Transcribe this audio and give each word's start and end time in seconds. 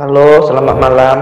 Halo, 0.00 0.48
selamat 0.48 0.76
malam. 0.80 1.16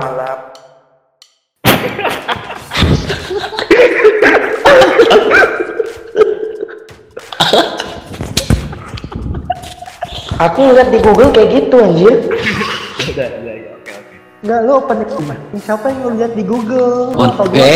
Aku 10.38 10.62
lihat 10.70 10.94
di 10.94 11.02
Google 11.02 11.34
kayak 11.34 11.48
gitu 11.58 11.76
anjir. 11.82 12.22
Udah, 12.22 13.26
udah, 13.42 13.54
ya, 13.58 13.74
oke, 13.74 13.90
oke. 13.98 14.14
Enggak, 14.46 14.60
lu 14.62 14.72
open 14.78 14.96
gimana? 15.10 15.42
Siapa 15.58 15.86
yang 15.90 16.14
lihat 16.14 16.32
di 16.38 16.44
Google? 16.46 17.18
Oke. 17.18 17.50
gua? 17.50 17.58
Ya, 17.58 17.66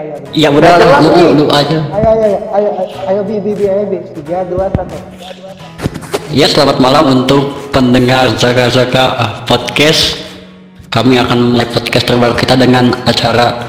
ya. 0.00 0.16
Ya 0.32 0.48
udah 0.48 0.72
lu, 0.80 1.08
lu, 1.12 1.44
lu 1.44 1.46
aja. 1.52 1.76
Ayo, 1.92 2.08
ayo, 2.08 2.24
ayo, 2.24 2.40
ayo, 2.56 2.70
ayo, 3.04 3.20
bi, 3.20 3.36
bi, 3.36 3.52
bi, 3.52 3.68
ayo, 3.68 3.84
bi. 3.84 4.00
Tiga, 4.16 4.48
dua, 4.48 4.72
satu. 4.72 4.96
Ya 6.32 6.48
selamat 6.48 6.80
malam 6.80 7.04
untuk 7.20 7.52
pendengar 7.68 8.32
Zaga 8.40 8.72
ah, 8.96 9.44
podcast. 9.44 10.27
Kami 10.88 11.20
akan 11.20 11.52
mulai 11.52 11.68
podcast 11.68 12.08
terbaru 12.08 12.32
kita 12.32 12.56
dengan 12.56 12.88
acara 13.04 13.60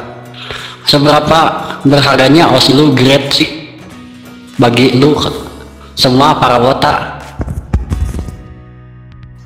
seberapa 0.87 1.39
berharganya 1.83 2.47
OSI 2.47 2.71
lu 2.73 2.95
grade 2.95 3.27
sih 3.35 3.49
bagi 4.55 4.95
lu 4.95 5.19
semua 5.99 6.39
para 6.39 6.55
wota. 6.63 7.19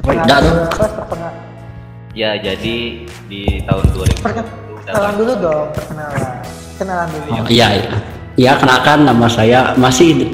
Dan. 0.03 0.69
Ya, 2.13 2.37
jadi 2.37 3.09
di 3.25 3.41
tahun 3.65 3.83
2020 3.89 4.21
Perken- 4.21 4.45
udah 4.45 4.93
Kenalan 4.93 5.13
dulu 5.17 5.33
dong, 5.41 5.65
perkenalan. 5.73 6.21
Kenalan 6.77 7.07
dulu. 7.09 7.29
oh, 7.33 7.45
iya 7.49 7.67
iya. 7.73 7.93
Ya 8.33 8.51
kenalkan 8.57 9.01
nama 9.07 9.25
saya 9.25 9.73
masih 9.81 10.29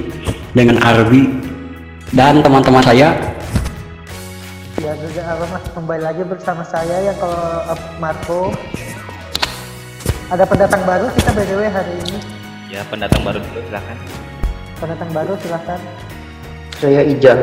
dengan 0.52 0.76
Arbi 0.84 1.32
dan 2.12 2.44
teman-teman 2.44 2.84
saya 2.84 3.16
Ya, 4.80 4.96
juga 4.96 5.22
apa 5.28 5.44
mas 5.52 5.66
kembali 5.76 6.02
lagi 6.08 6.24
bersama 6.24 6.64
saya 6.64 7.04
yang 7.04 7.18
kalau 7.20 7.68
eh, 7.68 7.80
Marco. 8.00 8.56
Ada 10.32 10.48
pendatang 10.48 10.88
baru 10.88 11.12
kita 11.20 11.36
btw 11.36 11.68
hari 11.68 11.94
ini. 12.08 12.18
Ya, 12.72 12.88
pendatang 12.88 13.20
baru 13.28 13.44
dulu 13.44 13.60
silahkan. 13.68 13.98
Pendatang 14.80 15.12
baru 15.12 15.36
silahkan. 15.44 15.80
Saya 16.80 17.04
Ija. 17.04 17.36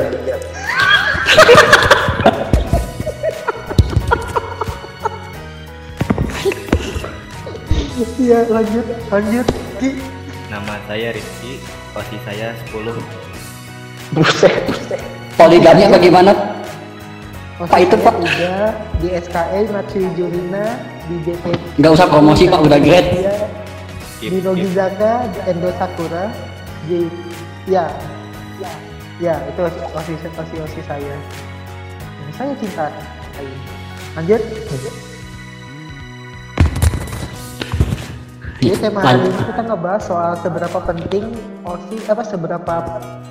Iya 8.17 8.39
lanjut, 8.49 8.87
lanjut. 9.13 9.47
Ki. 9.77 10.01
Nama 10.49 10.75
saya 10.89 11.13
Rizky, 11.13 11.61
posisi 11.93 12.17
saya 12.25 12.57
10. 12.73 12.97
Buset, 14.17 14.57
buset. 14.73 15.01
poligamnya 15.37 15.93
bagaimana? 17.57 17.73
Pak, 17.73 17.81
itu, 17.81 17.97
Pak. 18.01 18.15
Udah 18.21 18.65
di 19.01 19.09
SKE 19.17 19.61
Matsui 19.73 20.07
Jurina 20.17 20.65
di 21.09 21.17
JT. 21.25 21.45
Nggak 21.81 21.93
usah 21.97 22.07
promosi 22.09 22.45
Pak, 22.51 22.61
udah 22.61 22.79
grade. 22.81 23.09
Iya, 23.11 23.37
Skip, 24.17 24.31
di. 24.33 24.39
Nogizaka, 24.45 25.13
di 25.33 25.41
Endo 25.49 25.71
Sakura, 25.77 26.25
di 26.89 26.99
ya, 27.69 27.85
ya, 28.61 28.73
ya 29.21 29.35
itu 29.49 29.61
osi 29.93 30.13
osi 30.17 30.57
osi 30.61 30.81
saya. 30.85 31.17
Saya 32.37 32.53
cinta. 32.61 32.93
Ayo. 33.41 33.53
Lanjut. 34.17 34.43
Jadi 38.57 38.77
tema 38.81 39.01
hari 39.01 39.21
ini 39.23 39.43
kita 39.45 39.63
ngebahas 39.63 40.03
soal 40.03 40.33
seberapa 40.37 40.79
penting 40.83 41.25
OSI 41.63 41.97
apa 42.07 42.23
seberapa 42.23 42.75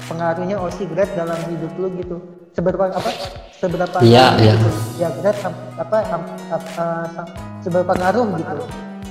pengaruhnya 0.06 0.56
OSI 0.58 0.86
grade 0.86 1.14
dalam 1.14 1.40
hidup 1.48 1.72
lu 1.76 1.88
gitu. 1.96 2.16
Seberapa 2.52 2.88
apa? 2.88 3.10
Seberapa 3.52 3.98
Iya, 4.00 4.38
iya. 4.38 4.54
gitu. 4.54 4.70
Ya 4.96 5.10
grade 5.12 5.40
sam- 5.40 5.58
apa 5.76 5.98
am- 6.08 6.30
ap- 6.48 6.72
eh, 6.72 7.26
seberapa 7.60 7.92
ngaruh 7.92 8.28
gitu. 8.36 8.58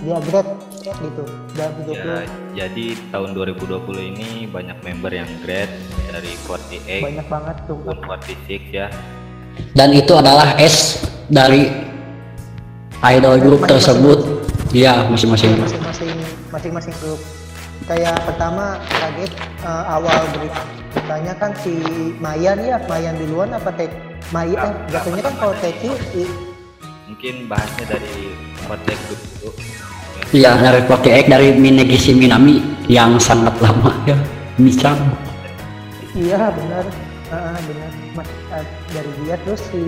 Dia 0.01 0.19
grade 0.23 0.51
gitu 0.85 1.25
dalam 1.53 1.73
hidup 1.79 1.97
lu. 1.97 2.12
Ya, 2.12 2.20
jadi 2.62 2.87
tahun 3.11 3.29
2020 3.33 3.83
ini 4.05 4.29
banyak 4.47 4.79
member 4.81 5.11
yang 5.11 5.31
grade 5.41 5.73
dari 6.07 6.31
48 6.41 7.02
Banyak 7.02 7.27
banget 7.27 7.57
tuh. 7.64 7.77
maupun 7.81 7.98
46 8.07 8.63
ya. 8.70 8.86
dan 9.70 9.91
itu 9.91 10.11
adalah 10.13 10.55
S 10.57 10.98
dari 11.27 11.70
idol 13.05 13.39
group 13.39 13.63
Masing-masing. 13.63 13.70
tersebut 13.70 14.19
ya 14.73 15.07
masing-masing 15.07 15.55
Masing-masing 16.55 16.95
grup. 17.03 17.19
Kayak 17.85 18.15
pertama 18.23 18.79
kaget 18.87 19.33
eh, 19.61 19.85
awal 19.91 20.23
berita 20.33 20.63
beritanya 20.95 21.35
kan 21.35 21.51
si 21.59 21.75
Mayan 22.17 22.63
ya, 22.63 22.79
Mayan 22.87 23.19
duluan 23.19 23.51
apa 23.51 23.75
Tek? 23.75 23.91
Maya 24.31 24.57
eh, 24.57 24.73
jatuhnya 24.89 25.20
kan 25.20 25.35
kalau 25.37 25.55
Teki 25.59 25.91
i- 26.17 26.37
Mungkin 27.05 27.35
bahasnya 27.45 27.85
dari 27.91 28.33
48 28.64 29.05
group 29.05 29.20
dulu. 29.20 29.51
Ya. 30.33 30.55
ya 30.57 30.73
dari 30.73 30.81
48 30.89 31.29
dari 31.29 31.48
Minegisi 31.53 32.14
Minami 32.14 32.63
yang 32.89 33.19
sangat 33.19 33.53
lama 33.61 33.93
ya 34.07 34.17
Micang 34.57 34.97
Iya 36.14 36.48
benar, 36.55 36.85
Ah, 37.29 37.59
benar. 37.59 37.91
Mas, 38.14 38.31
ah, 38.48 38.63
dari 38.89 39.11
dia 39.27 39.35
terus 39.43 39.59
si 39.69 39.83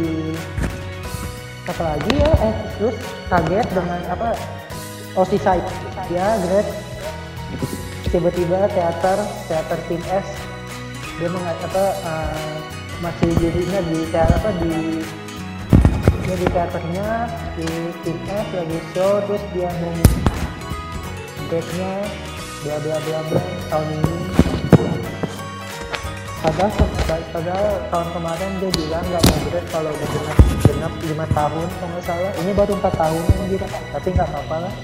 apa 1.62 1.82
lagi 1.94 2.12
ya? 2.12 2.30
Eh 2.42 2.54
terus 2.76 2.96
kaget 3.30 3.66
dengan 3.70 4.00
apa? 4.10 4.34
Saya, 5.24 5.64
ya 6.12 6.36
Greg. 6.44 6.68
Tiba-tiba 8.12 8.68
teater, 8.68 9.18
teater 9.48 9.78
tim 9.88 10.02
S 10.12 10.28
dia 11.16 11.32
meng 11.32 11.40
apa 11.48 11.84
ah, 12.04 12.60
masih 13.00 13.32
jadinya 13.40 13.80
di 13.88 14.04
teater 14.12 14.36
apa 14.36 14.50
di 14.60 15.00
dia 16.28 16.36
di 16.36 16.46
teaternya 16.52 17.08
di 17.56 17.68
tim 18.04 18.18
S 18.28 18.48
lagi 18.52 18.78
show 18.92 19.24
terus 19.24 19.40
dia 19.56 19.72
mau 19.80 19.96
grade-nya 21.48 21.92
bla 22.60 22.76
bla 22.84 22.96
bla 23.00 23.18
bla 23.32 23.42
tahun 23.72 23.88
ini 23.96 24.55
padahal 26.46 26.70
padahal 27.34 27.66
tahun 27.90 28.08
kemarin 28.14 28.50
dia 28.62 28.70
bilang 28.70 29.02
nggak 29.02 29.22
mau 29.26 29.38
grade 29.50 29.68
kalau 29.74 29.90
udah 29.90 30.08
genap 30.14 30.38
genap 30.62 30.92
lima 31.02 31.26
tahun 31.34 31.66
kalau 31.66 31.90
nggak 31.90 32.04
salah. 32.06 32.30
Ini 32.38 32.50
baru 32.54 32.72
empat 32.78 32.94
tahun 32.94 33.22
gitu 33.50 33.66
tapi 33.66 34.08
nggak 34.14 34.28
apa-apa 34.30 34.56
lah. 34.62 34.74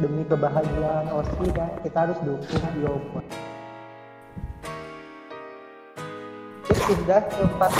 Demi 0.00 0.24
kebahagiaan 0.24 1.06
Osi 1.12 1.46
kan 1.52 1.70
kita 1.84 1.98
harus 2.08 2.18
dukung 2.24 2.64
pindah 6.82 7.22
ke 7.28 7.44
empat 7.46 7.72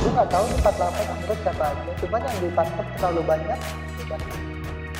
gue 0.00 0.10
nggak 0.16 0.28
tahu 0.32 0.44
di 0.48 0.54
empat 0.56 0.74
delapan 0.80 1.04
menurut 1.20 1.38
siapa 1.44 1.64
aja. 1.68 1.92
Cuman 2.00 2.20
yang 2.24 2.38
ditangkap 2.40 2.86
terlalu 2.96 3.22
banyak 3.28 3.58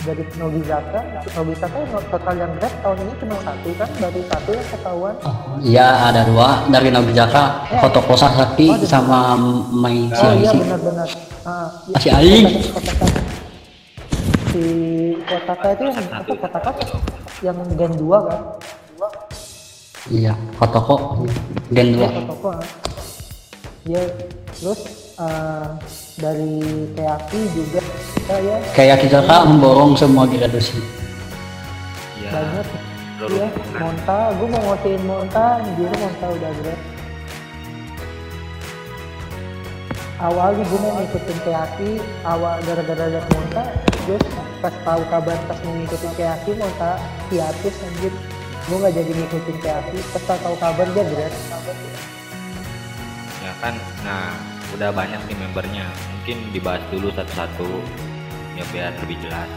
dari 0.00 0.24
Nobizaka 0.34 1.00
Nobizaka 1.36 1.76
total 2.08 2.34
yang 2.34 2.52
grade 2.56 2.76
tahun 2.80 2.96
ini 3.00 3.12
cuma 3.20 3.36
satu 3.40 3.68
kan 3.76 3.88
baru 4.00 4.20
satu 4.26 4.50
yang 4.50 4.68
ketahuan 4.68 5.14
ya 5.60 5.88
ada 6.08 6.22
dua 6.24 6.48
dari 6.66 6.88
Nobizaka 6.88 7.42
Fotokosa 7.78 8.28
Sakti 8.32 8.66
sama 8.82 9.36
Mai 9.68 10.08
Oh 10.08 10.32
iya 10.34 10.50
Siaisi 10.50 10.56
benar-benar. 10.58 11.08
Ah, 11.40 11.68
iya. 11.88 11.94
Masih 11.96 12.10
aing. 12.16 12.46
Si 14.50 14.62
Kotaka 15.24 15.66
itu 15.72 15.82
yang 15.86 15.96
apa 16.10 16.32
Kotaka 16.34 16.70
yang 17.40 17.56
Gen 17.76 17.92
2 17.96 18.28
kan? 18.28 18.40
iya 20.10 20.32
Fotoko 20.56 21.24
Gen 21.70 21.88
Iya 21.94 22.08
2 22.08 22.18
Kotoko. 22.24 22.48
ah. 22.50 22.64
Dia 23.80 24.02
terus 24.52 24.80
ah, 25.20 25.76
dari 26.16 26.56
Keaki 26.96 27.40
juga 27.52 27.80
kita 28.16 28.36
ya 28.40 28.56
kayak 28.72 28.98
kita 29.04 29.20
memborong 29.28 29.92
semua 29.94 30.24
graduasi 30.24 30.80
Ya, 32.20 32.36
banyak. 32.36 32.66
Iya, 33.26 33.48
banyak. 33.50 33.80
Monta, 33.80 34.18
gue 34.38 34.48
mau 34.48 34.62
ngotiin 34.70 35.02
Monta, 35.02 35.46
dia 35.74 35.90
Monta 35.98 36.26
udah 36.30 36.52
grade. 36.62 36.84
Awalnya 40.20 40.64
gue 40.68 40.78
mau 40.84 40.92
ngikutin 41.00 41.38
Keaki, 41.42 41.90
awal 42.28 42.60
gara-gara 42.62 43.04
liat 43.08 43.26
Monta, 43.32 43.62
terus 44.04 44.24
pas 44.60 44.74
tahu 44.84 45.02
kabar 45.08 45.38
pas 45.48 45.58
mau 45.64 45.74
ngikutin 45.74 46.12
Keaki, 46.12 46.50
Monta 46.60 47.00
hiatus 47.32 47.74
anjir. 47.88 48.12
Gue 48.68 48.76
gak 48.78 48.94
jadi 48.94 49.12
ngikutin 49.16 49.56
Keaki, 49.64 49.98
pas 50.12 50.22
tahu 50.36 50.54
kabar 50.60 50.86
dia 50.92 51.04
grade. 51.08 51.36
Ya 53.40 53.52
kan, 53.64 53.74
nah 54.04 54.49
udah 54.72 54.90
banyak 54.90 55.20
nih 55.26 55.36
membernya. 55.36 55.86
Mungkin 56.12 56.36
dibahas 56.50 56.82
dulu 56.88 57.08
satu-satu 57.10 57.68
ya 58.54 58.64
biar 58.68 58.92
lebih 59.00 59.16
jelas. 59.20 59.48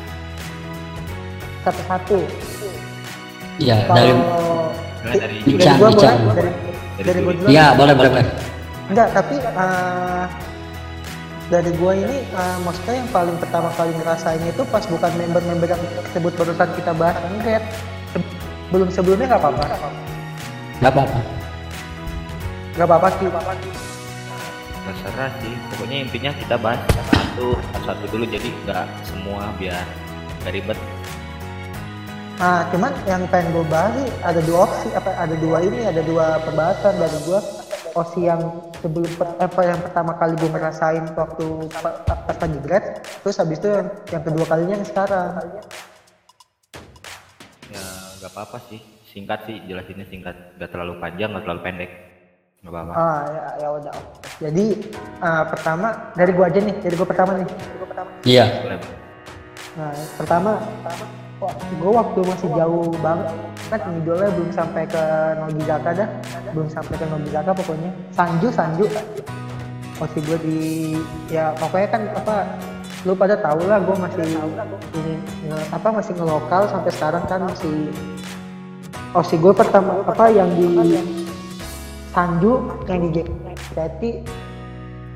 Satu-satu. 1.61 2.19
ya 3.55 3.85
dari 3.85 4.11
Kalau 4.11 4.73
Mulai 5.03 5.17
dari 5.19 5.37
dari 5.45 5.59
Ican, 5.59 5.77
gue 5.77 5.89
Ican. 5.91 6.17
boleh, 6.17 6.33
dari, 6.33 6.51
Dari 6.95 7.05
dari 7.05 7.19
gue 7.19 7.33
Juli. 7.33 7.37
dulu. 7.37 7.49
ya 7.51 7.65
boleh 7.73 7.93
boleh 7.93 8.09
boleh 8.09 8.25
Enggak, 8.83 9.07
tapi 9.13 9.35
eh, 9.37 10.25
dari 11.45 11.71
gua 11.75 11.93
ini 11.93 12.17
eh, 12.23 12.57
maksudnya 12.59 12.95
yang 12.97 13.09
paling 13.09 13.37
pertama 13.37 13.69
kali 13.75 13.91
ngerasain 13.93 14.41
itu 14.41 14.63
pas 14.65 14.83
bukan 14.83 15.11
member-member 15.13 15.69
yang 15.69 15.81
tersebut 16.01 16.31
barusan 16.33 16.69
kita 16.73 16.91
bahas 16.93 17.17
enggak 17.29 17.63
belum 18.71 18.89
sebelumnya 18.89 19.27
nggak 19.29 19.41
apa-apa 19.43 19.63
nggak 20.81 20.91
apa-apa 20.91 21.19
nggak 22.73 22.87
apa-apa 22.89 23.07
sih 23.21 23.27
terserah 24.83 25.31
sih 25.39 25.53
pokoknya 25.71 25.97
intinya 26.03 26.31
kita 26.35 26.55
bahas 26.59 26.79
satu 27.33 27.55
satu 27.87 28.03
dulu 28.11 28.27
jadi 28.27 28.49
nggak 28.67 28.85
semua 29.07 29.49
biar 29.55 29.83
nggak 30.43 30.53
ribet. 30.53 30.79
Nah, 32.33 32.67
cuman 32.73 32.91
yang 33.07 33.23
pengen 33.31 33.55
gue 33.55 33.65
bahas 33.71 33.95
sih 33.95 34.07
ada 34.19 34.41
dua 34.43 34.67
opsi, 34.67 34.89
apa 34.91 35.15
ada 35.15 35.35
dua 35.39 35.63
ini, 35.63 35.87
ada 35.87 36.03
dua 36.03 36.43
pembahasan 36.43 36.99
dari 36.99 37.17
gue. 37.23 37.39
Opsi 37.93 38.25
yang 38.25 38.41
sebelum 38.81 39.05
per- 39.15 39.37
apa 39.37 39.61
yang 39.63 39.79
pertama 39.79 40.17
kali 40.17 40.33
gue 40.35 40.49
ngerasain 40.49 41.13
waktu 41.13 41.45
pa- 41.77 42.01
pa- 42.03 42.21
pas 42.25 42.37
lagi 42.41 42.59
grad, 42.65 43.05
terus 43.21 43.37
habis 43.37 43.61
itu 43.61 43.69
yang, 43.69 43.87
yang 44.09 44.23
kedua 44.25 44.45
kalinya 44.49 44.75
yang 44.81 44.87
sekarang. 44.89 45.29
ya 47.69 47.85
nggak 48.19 48.31
apa-apa 48.33 48.57
sih. 48.67 48.81
Singkat 49.13 49.45
sih 49.45 49.61
jelasinnya 49.69 50.09
singkat. 50.09 50.57
Nggak 50.57 50.73
terlalu 50.73 50.97
panjang 50.97 51.31
nggak 51.31 51.45
terlalu 51.45 51.61
pendek 51.63 52.12
nggak 52.63 52.71
apa-apa 52.71 52.93
Ah 52.95 53.19
ya 53.27 53.43
ya 53.59 53.67
udah. 53.75 53.95
Jadi 54.39 54.65
ah, 55.19 55.43
pertama 55.51 55.87
dari 56.15 56.31
gue 56.31 56.45
aja 56.47 56.59
nih, 56.63 56.75
dari 56.79 56.95
gue 56.95 57.07
pertama 57.07 57.31
nih. 57.35 57.47
Iya. 58.23 58.45
boleh 58.63 58.77
Bang. 58.79 58.93
Nah, 59.73 59.91
pertama, 60.15 60.51
gue 61.75 61.91
waktu 61.91 62.19
masih 62.23 62.49
jauh 62.55 62.93
banget, 63.01 63.27
kan 63.73 63.79
idolnya 63.99 64.29
belum 64.31 64.51
sampai 64.53 64.83
ke 64.85 65.03
Nobizaka 65.41 65.89
dah, 65.97 66.09
belum 66.53 66.69
sampai 66.69 66.95
ke 66.95 67.05
Nobizaka 67.09 67.51
pokoknya. 67.57 67.91
Sanju, 68.15 68.47
Sanju. 68.53 68.85
Masih 69.97 70.19
gue 70.23 70.37
di, 70.45 70.59
ya 71.27 71.51
pokoknya 71.57 71.87
kan 71.89 72.01
apa, 72.15 72.35
lu 73.03 73.11
pada 73.17 73.35
tau 73.35 73.59
lah 73.67 73.83
gue 73.83 73.95
masih 73.97 74.23
ini 74.95 75.13
nge- 75.51 75.67
apa 75.75 75.87
masih 75.91 76.15
ngelokal 76.15 76.63
sampai 76.71 76.91
sekarang 76.95 77.23
kan 77.27 77.43
masih 77.43 77.91
Osi 79.13 79.35
gue 79.37 79.53
pertama 79.53 80.01
apa 80.07 80.25
yang 80.31 80.47
di 80.55 80.65
Sanju 82.13 82.53
yang 82.85 83.09
di 83.09 83.09
JKT 83.17 84.01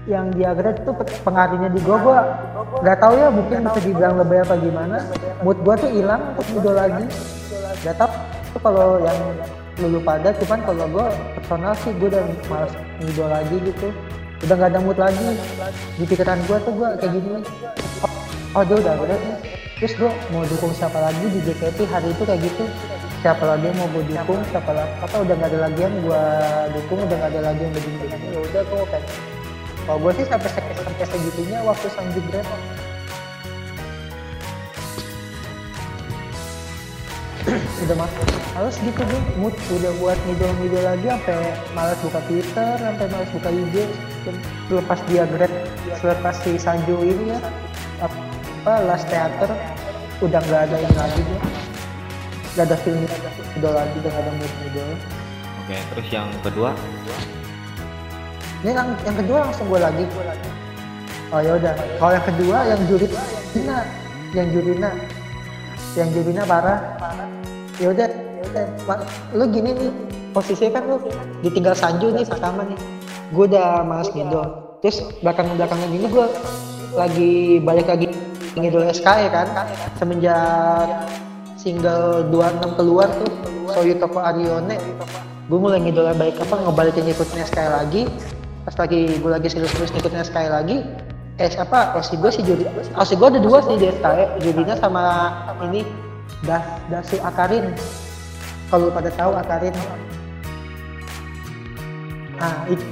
yang 0.08 0.32
di 0.34 0.42
Agret 0.42 0.82
pe- 0.82 1.20
pengaruhnya 1.22 1.70
di 1.70 1.80
gua 1.86 1.98
gua 2.02 2.20
nggak 2.82 2.98
tahu 2.98 3.14
ya 3.20 3.28
mungkin 3.30 3.58
bisa 3.70 3.80
dibilang 3.86 4.16
lebih 4.18 4.38
apa 4.42 4.56
gimana. 4.58 4.98
Mood 5.46 5.62
gua 5.62 5.78
tuh 5.78 5.92
hilang 5.94 6.34
untuk 6.34 6.48
idol 6.58 6.74
lagi. 6.74 7.06
Nggak 7.86 7.96
tahu 8.02 8.12
itu 8.50 8.58
kalau 8.64 8.90
yang 9.04 9.20
lulu 9.78 10.00
pada 10.02 10.30
cuman 10.42 10.60
kalau 10.66 10.86
gua 10.90 11.06
personal 11.38 11.74
sih 11.86 11.92
gua 12.02 12.08
udah 12.18 12.24
malas 12.50 12.74
ngidol 13.04 13.30
lagi 13.30 13.56
gitu. 13.62 13.88
Udah 14.48 14.56
nggak 14.58 14.72
ada 14.74 14.80
mood 14.82 14.98
lagi. 14.98 15.28
Di 16.02 16.04
pikiran 16.08 16.40
gua 16.50 16.58
tuh 16.66 16.74
gua 16.74 16.90
kayak 16.98 17.14
gini. 17.14 17.30
Oh, 18.02 18.12
oh 18.58 18.64
dia 18.66 18.76
udah 18.80 18.94
Agret 18.98 19.22
terus 19.78 19.94
gua 19.94 20.10
mau 20.34 20.42
dukung 20.50 20.74
siapa 20.74 20.98
lagi 20.98 21.22
di 21.30 21.40
JKT 21.46 21.86
hari 21.94 22.10
itu 22.10 22.24
kayak 22.26 22.42
gitu 22.42 22.66
siapa 23.22 23.44
lagi 23.44 23.66
yang 23.70 23.78
mau 23.82 23.90
gue 23.92 24.04
dukung? 24.14 24.42
Siapa? 24.54 24.72
Lagi? 24.72 24.94
Apa 25.02 25.16
udah 25.26 25.34
nggak 25.36 25.50
ada 25.50 25.60
lagi 25.70 25.80
yang 25.82 25.96
gua 26.06 26.22
dukung? 26.70 27.00
Udah 27.02 27.16
nggak 27.18 27.32
ada 27.34 27.42
lagi 27.50 27.62
yang 27.66 27.74
begini 27.74 27.98
begini 28.06 28.26
ya 28.30 28.40
udah 28.40 28.62
gua 28.70 28.84
kayak 28.94 29.06
kalau 29.88 30.04
gue 30.04 30.20
sih 30.20 30.28
sampai 30.28 30.52
sampai, 30.52 30.76
sampai 30.84 31.06
segitunya 31.08 31.64
waktu 31.64 31.88
Sanju 31.96 32.20
Grab 32.28 32.44
udah 37.88 37.96
mas 37.96 38.12
harus 38.52 38.76
gitu 38.84 39.00
gue 39.00 39.22
mood 39.40 39.56
udah 39.56 39.92
buat 40.04 40.20
ngidol 40.28 40.52
ngidol 40.60 40.84
lagi 40.84 41.08
sampai 41.08 41.56
malas 41.72 41.96
buka 42.04 42.20
Twitter 42.28 42.76
sampai 42.76 43.06
malas 43.08 43.30
buka 43.32 43.48
IG 43.48 43.76
selepas 44.68 45.00
dia 45.08 45.24
grad 45.32 45.54
selepas 46.04 46.36
si 46.44 46.60
Sanju 46.60 47.00
ini 47.08 47.32
ya. 47.32 47.40
Apa 48.04 48.84
last 48.84 49.08
theater 49.08 49.56
udah 50.20 50.44
nggak 50.44 50.62
ada 50.68 50.78
yang 50.84 50.96
lagi 51.00 51.24
gue 51.24 51.40
nggak 52.58 52.74
ada 52.74 52.78
film 52.82 53.06
idol 53.54 53.74
lagi 53.78 53.96
udah 54.02 54.14
ada 54.18 54.32
mood 54.34 54.54
idol 54.66 54.90
oke 55.62 55.76
terus 55.94 56.08
yang 56.10 56.26
kedua? 56.42 56.74
Ini 58.66 58.74
yang 58.74 58.90
yang 59.06 59.18
kedua 59.22 59.38
langsung 59.46 59.70
gue 59.70 59.78
lagi. 59.78 60.02
Oh 61.30 61.38
ya 61.38 61.62
udah. 61.62 61.78
Kalau 62.02 62.14
yang 62.18 62.26
kedua 62.26 62.58
yang 62.66 62.82
Jurina 62.90 63.78
yang 64.34 64.48
Jurina. 64.50 64.90
Yang 65.94 66.10
Jurina 66.18 66.42
parah. 66.50 66.82
Ya 67.78 67.94
udah. 67.94 68.10
Ya 68.10 68.44
udah. 68.50 68.66
Lu 69.38 69.46
gini 69.54 69.78
nih 69.78 69.92
posisinya 70.34 70.82
kan 70.82 70.84
lu 70.90 70.98
ditinggal 71.46 71.78
Sanju 71.78 72.10
nih 72.18 72.26
pertama 72.26 72.66
nih. 72.66 72.80
Gue 73.30 73.46
udah 73.46 73.86
males 73.86 74.10
ngidol 74.10 74.66
terus 74.82 75.06
belakang 75.22 75.54
belakangan 75.54 75.90
ini 75.94 76.08
gue 76.10 76.26
lagi 76.98 77.62
balik 77.62 77.86
lagi 77.94 78.10
ngidol 78.58 78.90
SKE 78.90 79.30
kan? 79.30 79.48
Semenjak 80.02 81.06
single 81.58 82.30
26 82.30 82.78
keluar 82.78 83.10
tuh 83.18 83.32
Soyu 83.74 83.98
Toko 83.98 84.22
Arione. 84.22 84.78
Gue 85.48 85.60
mulai 85.60 85.80
ngidol 85.82 86.12
baik 86.16 86.38
apa 86.40 86.56
ngebalikin 86.62 87.08
ngikutin 87.08 87.40
SKE 87.44 87.68
lagi. 87.68 88.02
Pas 88.64 88.76
lagi 88.78 89.18
gue 89.18 89.32
lagi 89.32 89.48
serius-serius 89.48 89.92
ngikutin 89.96 90.22
SKE 90.24 90.50
lagi 90.52 90.78
eh 91.38 91.54
apa 91.54 91.94
osi 91.94 92.18
gue 92.18 92.32
sih 92.34 92.42
Judi 92.42 92.66
osi 92.98 93.14
gue 93.14 93.28
ada 93.30 93.38
dua 93.38 93.62
sih 93.62 93.78
di 93.78 93.86
SKE 93.94 94.42
Judina 94.42 94.74
sama 94.74 95.04
ini 95.66 95.86
Das 96.46 96.64
Dasu 96.90 97.18
Akarin. 97.22 97.74
Kalau 98.68 98.92
pada 98.92 99.10
tahu 99.14 99.32
Akarin. 99.34 99.74
Nah 102.38 102.54
itu 102.68 102.84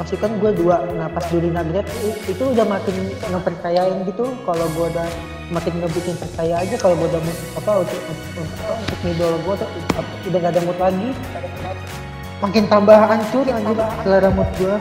osi 0.00 0.14
kan 0.16 0.32
gue 0.40 0.50
dua. 0.56 0.80
Nah 0.96 1.12
pas 1.12 1.22
Judina 1.28 1.60
grad 1.60 1.84
i- 2.02 2.20
itu 2.24 2.42
udah 2.42 2.64
makin 2.64 2.96
ngepercayain 3.20 3.98
gitu 4.08 4.32
kalau 4.48 4.64
gue 4.72 4.86
udah 4.96 5.06
makin 5.50 5.82
ngebikin 5.82 6.14
percaya 6.14 6.54
aja 6.62 6.74
kalau 6.78 6.94
gue 6.94 7.08
udah 7.10 7.22
mood- 7.22 7.44
apa 7.58 7.72
untuk 7.82 8.00
untuk, 8.06 8.46
apa, 8.46 8.72
untuk 8.78 8.98
ngidol 9.02 9.34
gue 9.42 9.54
tuh 9.58 9.68
udah 10.30 10.38
gak 10.38 10.52
ada 10.54 10.60
mood 10.62 10.78
lagi. 10.78 11.10
Makin 12.40 12.64
tambah 12.72 12.96
hancur 12.96 13.44
anjir 13.44 13.76
selera 14.00 14.30
mood 14.32 14.50
gue 14.56 14.76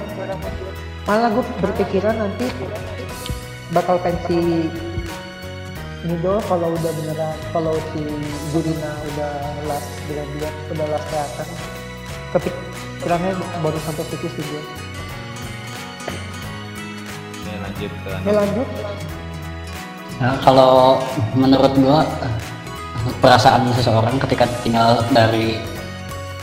malah 1.10 1.30
gue 1.34 1.42
berpikiran 1.58 2.16
nanti 2.22 2.46
bakal 3.74 3.98
pensi 3.98 4.70
ngidol 6.06 6.38
kalau 6.46 6.70
udah 6.72 6.92
beneran 7.02 7.36
kalau 7.52 7.74
si 7.92 8.02
Jurina 8.54 8.94
udah 9.14 9.34
last 9.66 9.90
bulan 10.06 10.54
udah 10.70 10.86
last 10.86 11.08
teater 11.10 11.48
kepikirannya 12.32 13.32
baru 13.60 13.80
sampai 13.84 14.06
situ 14.08 14.28
sih 14.32 14.44
gue 14.48 14.64
ini 17.44 17.58
lanjut 17.58 17.92
ke 17.92 18.10
ya 18.24 18.34
lanjut 18.38 18.68
Nah, 20.20 20.36
kalau 20.44 21.00
menurut 21.32 21.72
gua 21.80 22.04
perasaan 23.24 23.72
seseorang 23.72 24.20
ketika 24.28 24.44
tinggal 24.60 25.00
dari 25.16 25.56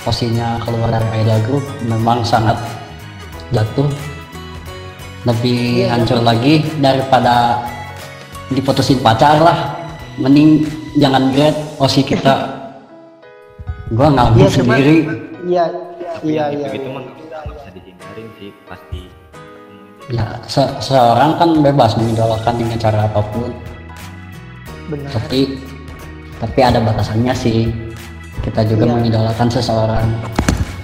posisinya 0.00 0.56
keluar 0.64 0.88
dari 0.88 1.20
idol 1.20 1.40
group 1.44 1.64
memang 1.84 2.25
sangat 2.25 2.56
jatuh 3.52 3.84
lebih 5.28 5.84
Iya, 5.84 5.93
hancur 5.93 6.23
lagi 6.23 6.64
daripada 6.81 7.61
diputusin 8.49 9.02
pacar 9.02 9.42
lah. 9.42 9.75
Mending 10.16 10.64
jangan 10.97 11.28
grade 11.37 11.61
osi 11.76 12.00
kita. 12.00 12.49
Gua 13.92 14.09
ngalamin 14.09 14.40
Iya, 14.40 14.50
sendiri. 14.56 14.97
Iya 15.47 15.64
iya 16.25 16.45
iya 16.49 16.66
iya. 16.73 16.88
mah 16.88 17.04
nggak 17.04 17.45
bisa 17.52 17.68
dihindarin 17.76 18.26
sih 18.40 18.50
pasti 18.64 19.02
ya 20.07 20.39
se- 20.47 20.75
seseorang 20.79 21.35
kan 21.37 21.51
bebas 21.63 21.99
mengidolakan 21.99 22.55
dengan 22.55 22.79
cara 22.79 23.07
apa 23.07 23.21
pun. 23.31 23.51
Benar. 24.87 25.11
Tapi 25.11 25.59
tapi 26.37 26.61
ada 26.63 26.79
batasannya 26.79 27.35
sih. 27.35 27.71
Kita 28.45 28.63
juga 28.63 28.87
Iya. 28.87 28.93
mengidolakan 28.95 29.49
seseorang. 29.51 30.07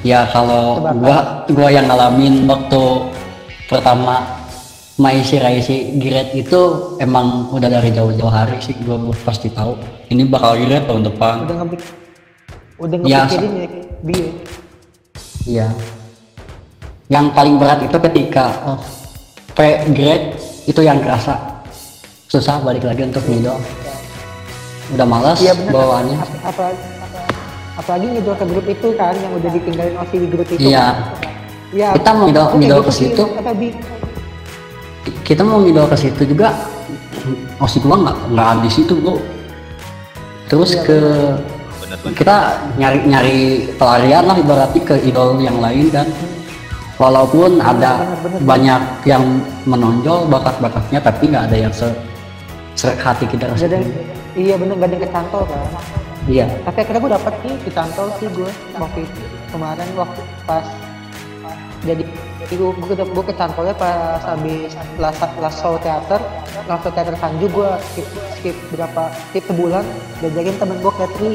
Ya 0.03 0.27
kalau 0.27 0.83
gua 0.99 1.47
gua 1.47 1.69
yang 1.71 1.87
ngalamin 1.87 2.43
waktu 2.51 2.83
pertama 3.71 4.43
Maisi 4.99 5.39
Raisi 5.39 5.97
Giret 5.97 6.35
itu 6.35 6.59
emang 6.99 7.49
udah 7.49 7.71
dari 7.71 7.95
jauh-jauh 7.95 8.29
hari 8.29 8.59
sih 8.59 8.75
gua 8.83 8.99
pasti 9.23 9.47
tahu. 9.49 9.79
Ini 10.11 10.27
bakal 10.27 10.59
Giret 10.59 10.91
tahun 10.91 11.07
depan. 11.07 11.35
Udah 11.47 11.57
ngepik 11.63 11.83
udah 12.83 12.97
ngepikirin 12.99 13.53
ya 13.55 13.67
bio 14.03 14.27
iya. 15.47 15.69
Yang 17.07 17.27
paling 17.37 17.55
berat 17.63 17.79
itu 17.87 17.99
ketika 18.11 18.45
oh, 18.67 18.81
P 19.53 19.59
grade 19.93 20.27
itu 20.65 20.81
yang 20.81 20.99
kerasa. 21.01 21.37
Susah 22.27 22.61
balik 22.61 22.85
lagi 22.85 23.05
untuk 23.05 23.21
ngidol 23.29 23.61
udah 24.93 25.07
malas 25.09 25.41
benar 25.41 25.73
bawaannya. 25.73 26.17
Ap- 26.21 26.53
apalagi 26.53 26.81
apalagi 27.77 28.07
ngidol 28.13 28.35
ke 28.37 28.45
grup 28.45 28.67
itu 28.69 28.89
kan 28.97 29.15
yang 29.17 29.33
udah 29.37 29.51
ditinggalin 29.53 29.95
Osi 29.97 30.17
di 30.21 30.29
grup 30.29 30.49
itu. 30.49 30.61
Iya. 30.61 30.87
Iya. 31.73 31.89
Kita 31.97 32.11
mau 32.13 32.25
ngidol- 32.29 32.53
ngidol 32.57 32.81
ke 32.85 32.93
situ. 32.93 33.25
Kita 35.25 35.43
mau 35.45 35.59
ngidol 35.61 35.87
ke 35.89 35.97
situ 35.97 36.23
juga. 36.29 36.49
Osi 37.57 37.79
gua 37.79 37.97
nggak 38.03 38.17
nggak 38.35 38.51
di 38.67 38.71
situ 38.73 38.99
bro 38.99 39.15
terus 40.51 40.75
Iya, 40.75 40.83
ke 40.83 40.99
bener. 41.81 41.99
kita 42.19 42.37
nyari 42.75 42.99
nyari 43.07 43.37
pelarian 43.79 44.27
lah 44.27 44.37
ibaratnya 44.37 44.83
ke 44.83 44.95
idol 45.07 45.39
yang 45.39 45.63
lain 45.63 45.87
kan 45.89 46.05
walaupun 47.03 47.59
ada 47.59 47.99
bener, 47.99 48.19
bener. 48.23 48.41
banyak 48.47 48.83
yang 49.03 49.25
menonjol 49.67 50.31
bakat-bakatnya 50.31 51.03
tapi 51.03 51.35
nggak 51.35 51.45
ada 51.51 51.57
yang 51.59 51.73
se 51.75 51.91
serak 52.79 53.03
hati 53.03 53.27
kita 53.27 53.51
Gak 53.53 53.69
ada, 53.69 53.79
iya 54.39 54.55
bener 54.57 54.79
gak 54.81 54.89
ada 54.89 54.95
yang 54.97 55.05
kecantol 55.05 55.43
kan. 55.45 55.61
iya 56.31 56.47
Tapi 56.63 56.79
akhirnya 56.87 57.01
gue 57.03 57.13
dapet 57.19 57.35
nih 57.43 57.55
kecantol 57.67 58.07
sih 58.17 58.29
gue 58.31 58.51
waktu 58.79 58.99
itu 59.03 59.23
kemarin 59.51 59.89
waktu 59.99 60.21
pas 60.47 60.67
jadi 61.83 62.03
gue 62.49 62.71
gue 62.71 62.95
gue 62.97 63.25
kecantolnya 63.35 63.75
pas 63.75 64.23
habis 64.23 64.73
last 65.03 65.21
last 65.43 65.59
show 65.59 65.75
teater 65.83 66.23
last 66.71 66.83
show 66.87 66.93
teater 66.95 67.15
Sanju 67.19 67.47
gue 67.51 67.69
skip 67.93 68.07
skip 68.39 68.57
berapa 68.71 69.11
skip 69.31 69.45
sebulan 69.51 69.85
diajakin 70.23 70.55
temen 70.57 70.77
gue 70.79 70.93
Katri 70.95 71.33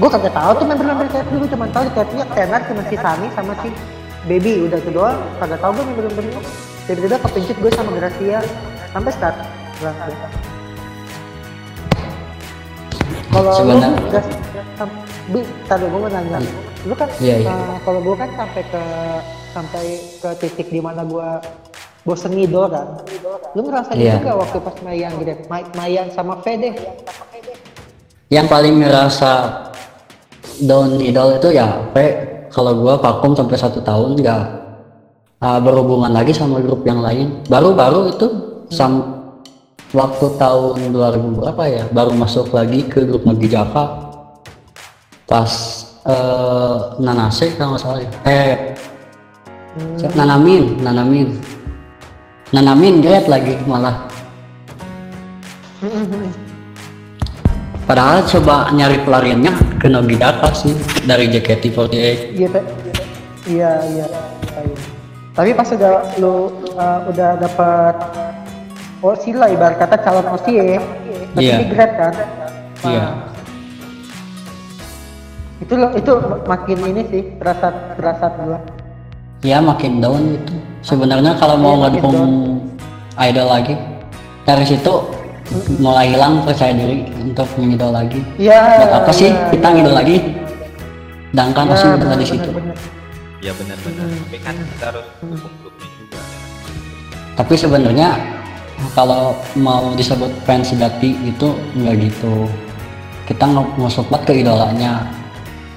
gue 0.00 0.08
kagak 0.08 0.32
tahu 0.32 0.50
tuh 0.56 0.66
member-member 0.70 1.06
Katri 1.12 1.36
gue 1.36 1.50
cuma 1.50 1.66
tahu 1.68 1.82
di 1.90 1.92
Katri 1.92 2.16
yang 2.22 2.30
tenar 2.32 2.60
cuma 2.64 2.82
si 2.88 2.96
Sami 2.96 3.26
sama 3.36 3.52
si 3.60 3.68
Baby 4.24 4.68
udah 4.68 4.78
itu 4.78 4.90
doang. 4.92 5.20
Kagak 5.38 5.60
tahu 5.60 5.72
gue 5.76 5.84
member-membernya 5.88 6.40
tiba-tiba 6.84 7.16
kepincut 7.22 7.56
gue 7.56 7.70
sama 7.72 7.90
Gracia. 7.96 8.38
Sampai 8.90 9.12
start. 9.14 9.36
Langsung 9.80 10.16
kalau 13.30 13.52
lu 13.62 13.78
gas 14.10 14.26
bi 15.30 15.40
tadi 15.64 15.84
gue 15.86 16.00
mau 16.02 16.10
nanya. 16.10 16.38
Lu 16.82 16.94
kan 16.96 17.08
Iya, 17.22 17.34
iya. 17.44 17.52
eh, 17.52 17.76
kalau 17.86 18.00
gue 18.02 18.16
kan 18.18 18.28
sampai 18.34 18.62
ke 18.66 18.82
sampai 19.52 19.84
ke 20.18 20.28
titik 20.40 20.68
di 20.68 20.80
mana 20.82 21.06
gue 21.06 21.28
bosen 22.02 22.34
ngidol 22.34 22.66
kan? 22.66 22.86
Lu 23.54 23.62
ngerasa 23.62 23.94
Iya. 23.94 24.18
gitu 24.18 24.26
gak 24.26 24.38
waktu 24.40 24.58
pas 24.58 24.76
Mayan 24.82 25.12
gitu 25.20 25.32
Ma- 25.46 25.70
Mayan 25.78 26.06
sama 26.10 26.40
deh. 26.42 26.74
Yang 28.30 28.46
paling 28.46 28.74
ngerasa 28.82 29.32
down 30.66 30.98
idol 30.98 31.38
itu 31.38 31.48
ya 31.54 31.66
P 31.94 31.96
kalau 32.50 32.74
gua 32.78 32.98
vakum 32.98 33.32
sampai 33.34 33.56
satu 33.56 33.80
tahun 33.82 34.18
nggak 34.18 34.42
uh, 35.40 35.60
berhubungan 35.62 36.10
lagi 36.10 36.34
sama 36.34 36.58
grup 36.60 36.82
yang 36.84 37.00
lain. 37.00 37.42
Baru-baru 37.46 38.12
itu 38.12 38.26
sam 38.70 39.20
waktu 39.90 40.26
tahun 40.38 40.94
2000 40.94 41.38
berapa 41.38 41.62
ya 41.66 41.84
baru 41.90 42.14
masuk 42.14 42.54
lagi 42.54 42.86
ke 42.86 43.02
grup 43.02 43.26
Nagi 43.26 43.50
Jaka 43.50 44.14
pas 45.26 45.50
uh, 46.06 46.94
Nanase 47.02 47.50
kalau 47.58 47.74
nggak 47.74 47.82
salah 47.82 47.98
ya. 47.98 48.10
eh 48.26 48.54
Nanamin 50.14 50.78
Nanamin 50.82 51.28
Nanamin 52.50 52.98
great 52.98 53.30
lagi 53.30 53.54
malah. 53.62 54.10
Padahal 57.86 58.26
coba 58.26 58.70
nyari 58.74 59.02
pelariannya 59.06 59.54
ke 59.80 59.88
Nogidaka 59.88 60.52
sih 60.52 60.76
dari 61.02 61.26
JKT48. 61.26 61.96
iya 62.36 62.48
iya 63.48 63.72
iya 63.88 64.06
iya. 64.60 64.76
tapi 65.32 65.50
pas 65.50 65.66
udah 65.66 65.92
lu 66.16 66.34
uh, 66.70 67.00
udah 67.08 67.40
dapat 67.40 67.94
OSI 69.00 69.32
lah 69.32 69.48
ibarat 69.48 69.80
kata 69.80 69.96
calon 69.98 70.26
OSI 70.28 70.52
ya 70.52 70.80
masih 71.32 71.40
Iya. 71.42 71.56
di 71.56 71.66
grade 71.66 71.94
kan 71.96 72.12
Iya. 72.82 73.06
itu 75.60 75.74
lo- 75.74 75.94
itu 75.94 76.12
makin 76.44 76.78
ini 76.86 77.02
sih 77.06 77.22
terasa 77.36 77.68
terasa 77.96 78.26
gua 78.36 78.60
Ya 79.40 79.56
makin 79.56 80.04
down 80.04 80.36
itu. 80.36 80.52
Sebenarnya 80.84 81.32
kalau 81.34 81.56
mau 81.56 81.72
Iya, 81.72 81.80
makin 81.80 81.92
ngedukung 81.96 82.20
idol 83.16 83.46
lagi 83.48 83.72
dari 84.44 84.64
situ 84.64 84.94
mulai 85.76 86.06
hilang 86.08 86.42
percaya 86.42 86.70
diri 86.70 87.02
untuk 87.16 87.46
ngidol 87.54 87.90
lagi. 87.90 88.20
iya 88.36 88.78
Buat 88.78 88.92
apa 88.96 89.10
sih 89.10 89.28
iya, 89.28 89.50
kita 89.50 89.66
iya. 89.66 89.74
ngidol 89.74 89.94
lagi? 89.94 90.16
Sedangkan 91.30 91.62
Ya, 91.62 91.70
pasti 91.70 91.86
udah 91.86 91.98
benar, 92.00 92.16
di 92.16 92.26
situ. 92.26 92.48
benar, 92.48 92.74
benar. 92.74 92.76
ya 93.40 93.52
benar-benar 93.54 94.04
tapi 94.04 94.38
kan 94.38 94.54
kita 94.58 94.84
harus 94.86 95.06
dukung 95.16 95.54
grupnya 95.56 95.88
juga 95.96 96.20
Tapi 97.32 97.54
sebenarnya 97.56 98.08
kalau 98.90 99.22
mau 99.54 99.92
disebut 99.92 100.28
fans 100.42 100.68
sejati 100.68 101.14
itu 101.22 101.48
nggak 101.74 101.94
gitu. 102.00 102.44
Kita 103.24 103.46
nge- 103.46 103.72
nge-support 103.76 104.22
ke 104.24 104.32
idolanya 104.36 105.06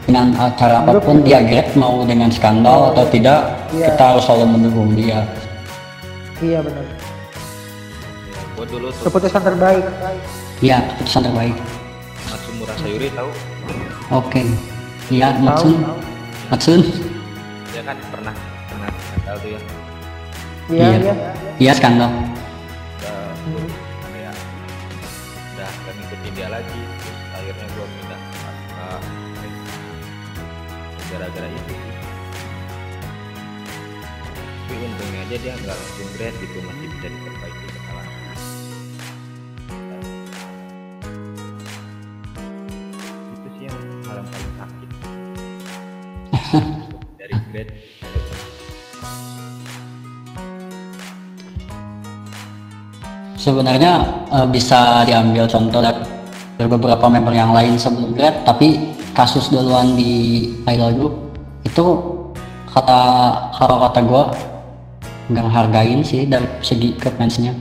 dengan 0.03 0.35
acara 0.35 0.81
apa 0.81 0.97
pun 0.97 1.21
dia 1.21 1.39
grade 1.39 1.71
mau 1.73 2.03
dengan 2.03 2.27
skandal 2.27 2.91
atau 2.91 3.05
tidak 3.07 3.39
Iya. 3.71 3.89
kita 3.89 4.03
harus 4.05 4.23
selalu 4.23 4.45
mendukung 4.49 4.89
dia. 4.93 5.23
iya 6.39 6.59
benar 6.59 6.83
ya, 8.63 8.65
gua 8.65 8.71
dulu 8.71 8.87
tuh 8.89 9.03
keputusan 9.03 9.41
terbaik 9.43 9.83
Iya 10.57 10.77
keputusan 10.89 11.21
terbaik. 11.27 11.55
Matsumura 12.25 12.73
Sayuri 12.79 13.09
tahu 13.11 13.29
Oke. 14.09 14.41
Iya 15.09 15.27
tahu 15.33 15.43
Matsun. 15.43 15.73
tahu. 15.75 15.97
Matsun. 16.47 16.79
dia 17.67 17.81
kan 17.81 17.97
pernah 18.07 18.31
pernah 18.63 18.87
skandal 18.87 19.35
tuh 19.37 19.49
ya 19.49 19.59
iya 20.69 20.85
Iya. 20.87 20.97
iya 20.97 21.13
Iya 21.59 21.71
skandal. 21.75 22.07
udah 22.07 23.27
kayak 24.07 24.35
udah 25.51 25.67
gak 25.67 25.93
ngikutin 25.93 26.31
dia 26.33 26.47
lagi 26.47 26.79
terus 26.95 27.19
akhirnya 27.33 27.65
gua 27.69 27.85
pindah 27.89 28.19
ke 29.35 29.47
gara-gara 31.09 31.47
itu 31.49 31.73
tapi 34.63 34.75
untungnya 34.79 35.19
aja 35.23 35.35
dia 35.35 35.53
nggak 35.55 35.75
langsung 35.75 36.09
grade 36.15 36.37
gitu 36.39 36.57
masih 36.63 36.87
bisa 36.89 37.07
diperbaiki 37.09 37.62
Sebenarnya 53.43 53.93
eh, 54.31 54.47
bisa 54.47 55.03
diambil 55.03 55.43
contoh 55.51 55.83
dari 55.83 55.99
beberapa 56.63 57.11
member 57.11 57.35
yang 57.35 57.51
lain 57.51 57.75
sebelum 57.75 58.15
grad, 58.15 58.47
tapi 58.47 58.95
kasus 59.11 59.51
duluan 59.51 59.99
di 59.99 60.47
idol 60.63 60.91
group 60.95 61.13
itu 61.67 61.85
kata 62.71 63.01
kalau 63.53 63.77
kata 63.83 63.99
gua 64.07 64.23
nggak 65.27 65.47
hargain 65.51 65.99
sih 66.03 66.23
dari 66.23 66.47
segi 66.63 66.95
ke 66.95 67.11
fansnya. 67.19 67.51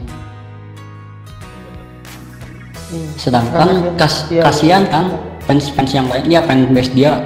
Hmm. 2.93 3.11
Sedangkan 3.19 3.97
kas, 3.99 4.31
kasihan 4.31 4.87
kan 4.87 5.19
fans 5.51 5.67
fans 5.75 5.91
yang 5.91 6.07
lain, 6.07 6.31
ya 6.31 6.41
fan 6.47 6.71
base 6.71 6.95
dia 6.95 7.19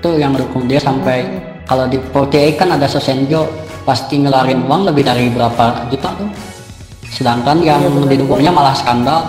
itu 0.00 0.20
yang 0.20 0.32
mendukung 0.36 0.68
dia 0.68 0.80
sampai 0.80 1.24
kalau 1.64 1.88
di 1.88 1.96
48 1.96 2.60
kan 2.60 2.68
ada 2.76 2.84
Sosenjo 2.84 3.48
pasti 3.84 4.20
ngelarin 4.20 4.64
uang 4.64 4.88
lebih 4.88 5.04
dari 5.04 5.28
berapa 5.28 5.88
juta 5.88 6.12
tuh. 6.16 6.28
Sedangkan 7.08 7.62
yang 7.62 7.80
didukungnya 8.04 8.52
malah 8.52 8.74
skandal. 8.74 9.24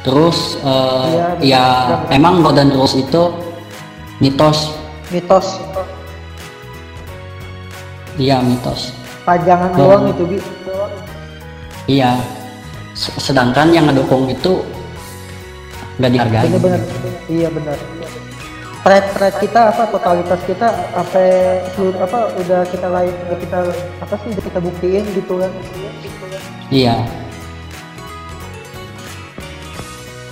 Terus 0.00 0.56
eh, 0.62 1.04
Iya, 1.10 1.24
ya 1.42 1.64
emang 2.08 2.40
Golden 2.40 2.72
Rules 2.72 2.94
itu 2.96 3.22
mitos. 4.22 4.72
Mitos. 5.10 5.58
Iya 8.16 8.40
mitos. 8.40 8.94
Pajangan 9.26 9.70
Oh. 9.74 9.78
doang 9.78 10.04
itu 10.10 10.24
bi. 10.24 10.38
Iya. 11.88 12.16
Sedangkan 12.96 13.70
yang 13.70 13.86
ngedukung 13.86 14.26
itu 14.26 14.64
nggak 15.98 16.10
dihargai. 16.14 16.46
Bener-bener 16.50 16.82
iya 17.28 17.48
benar 17.50 17.76
Thread 18.78 19.04
thread 19.12 19.34
kita 19.42 19.60
apa? 19.74 19.82
Totalitas 19.90 20.40
kita 20.46 20.68
sampai 20.94 21.26
seluruh 21.74 21.98
apa? 21.98 22.30
Udah 22.38 22.62
kita 22.70 22.86
lain 22.88 23.12
udah 23.26 23.38
kita 23.42 23.58
apa 24.00 24.14
sih? 24.22 24.28
Udah 24.32 24.44
kita 24.46 24.58
buktiin 24.62 25.04
gitu 25.12 25.34
kan? 25.42 25.50
Iya. 26.70 26.96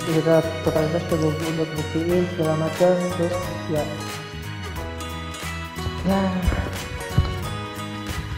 Kita 0.07 0.39
totalitas 0.63 1.03
udah 1.11 1.19
bu- 1.19 1.51
udah 1.53 1.67
buktiin 1.75 2.23
segala 2.33 2.53
macam 2.55 2.93
terus 3.19 3.35
ya. 3.67 3.83
Ya. 6.07 6.21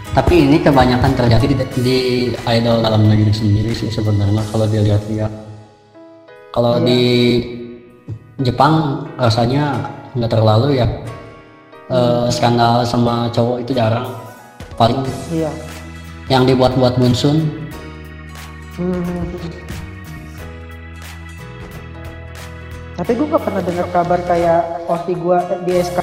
Tapi 0.10 0.34
ini 0.42 0.58
kebanyakan 0.58 1.13
terjadi 1.13 1.46
di, 1.54 1.56
di 1.86 2.00
idol 2.34 2.82
dalam 2.82 3.06
negeri 3.06 3.30
sendiri 3.30 3.72
sih 3.78 3.94
sebenarnya 3.94 4.42
kalau 4.50 4.66
dilihat-lihat. 4.66 5.32
Kalau 6.50 6.82
di 6.82 7.01
Jepang 8.42 9.06
rasanya 9.22 9.86
nggak 10.19 10.33
terlalu 10.35 10.83
ya 10.83 10.88
Eh, 11.89 12.27
skandal 12.29 12.85
sama 12.85 13.33
cowok 13.33 13.65
itu 13.65 13.73
jarang 13.73 14.13
paling 14.77 15.01
iya 15.33 15.49
yang 16.29 16.45
dibuat-buat 16.45 17.01
Bunsun 17.01 17.49
Hmm. 18.79 19.03
Tapi 22.95 23.11
gue 23.11 23.27
gak 23.27 23.43
pernah 23.43 23.59
dengar 23.59 23.88
kabar 23.91 24.19
kayak 24.23 24.88
OSI 24.88 25.13
gue 25.19 25.38
di 25.67 25.73
SK 25.83 25.99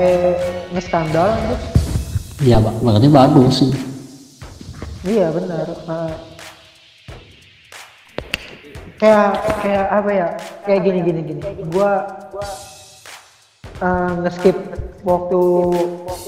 eh 0.00 0.36
skandal 0.80 1.36
gitu. 1.36 1.56
ya 2.44 2.56
Pak, 2.56 2.74
berarti 2.80 3.08
bagus 3.12 3.54
sih 3.60 3.72
Iya 5.04 5.28
benar. 5.30 5.66
Nah, 5.86 6.10
kayak 8.96 9.28
kayak 9.60 9.86
apa 9.86 10.10
ya? 10.10 10.28
Kayak 10.66 10.80
gini 10.82 10.98
gini 11.04 11.20
gini. 11.30 11.42
Gua 11.70 11.90
uh, 13.80 14.12
nge-skip 14.24 14.56
waktu 15.06 15.40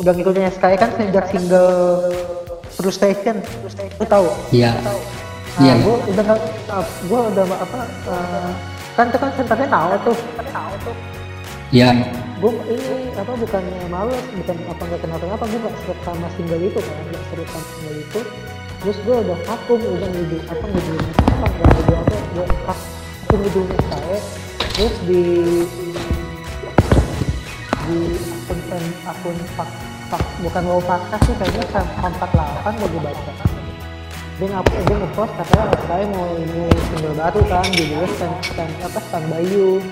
udah 0.03 0.13
ngikutin 0.15 0.49
SKI 0.55 0.77
kan 0.79 0.91
sejak 0.95 1.27
single 1.31 2.11
Frustration. 2.79 3.43
Lu 3.99 4.07
tahu? 4.07 4.27
iya 4.55 4.79
Nah, 4.79 4.95
Iya, 5.59 5.75
iya. 5.75 5.83
gue 5.83 5.97
udah 6.15 6.23
nggak, 6.23 6.41
gue 7.11 7.21
udah 7.35 7.45
apa? 7.51 7.79
uh, 8.07 8.51
kan 8.95 9.11
itu 9.11 9.19
kan 9.19 9.31
senternya 9.35 9.69
tahu 9.71 9.91
tuh. 10.07 10.17
iya 11.75 11.91
gue 12.39 12.53
ini 12.71 13.11
apa 13.19 13.33
bukannya 13.35 13.91
males 13.91 14.23
bukan 14.31 14.57
apa 14.71 14.83
nggak 14.87 15.01
kenapa 15.03 15.23
kenapa 15.27 15.45
gue 15.51 15.59
nggak 15.59 15.75
seret 15.83 15.99
sama 16.07 16.27
single 16.39 16.63
itu 16.63 16.79
kan 16.79 16.95
nggak 17.11 17.25
seret 17.35 17.49
sama 17.51 17.67
single 17.75 17.99
itu 17.99 18.21
terus 18.79 18.99
gue 19.03 19.17
udah 19.27 19.39
vakum 19.43 19.81
udah 19.83 20.09
ngidul 20.09 20.41
apa 20.47 20.65
ngidul 20.71 20.99
apa 21.03 21.47
nggak 21.51 21.71
ngidul 21.75 21.97
apa 21.99 22.17
gue 22.33 22.47
aku 22.71 23.35
ngidul 23.43 23.65
saya 23.91 24.19
terus 24.73 24.95
di 25.11 25.23
di 27.89 28.01
akun 28.45 28.59
fan- 28.69 28.97
akun 29.09 29.37
pak 29.57 29.69
pak 30.13 30.23
bukan 30.45 30.63
wow 30.69 30.81
fakta 30.85 31.17
sih 31.25 31.35
kayaknya 31.41 31.65
empat 32.05 32.29
delapan 32.33 32.73
gue 32.77 32.89
gue 32.93 33.03
baca 33.03 33.33
dia 34.39 34.47
ngap 34.55 34.67
dia 34.71 34.97
ngepost 35.03 35.33
katanya 35.35 35.67
saya 35.91 36.05
mau 36.15 36.31
ini 36.39 36.71
single 36.71 37.15
baru 37.19 37.41
kan 37.51 37.67
judulnya 37.75 38.07
stand, 38.15 38.37
stand 38.47 38.73
apa 38.87 39.01
stand 39.03 39.27
Bayu. 39.35 39.83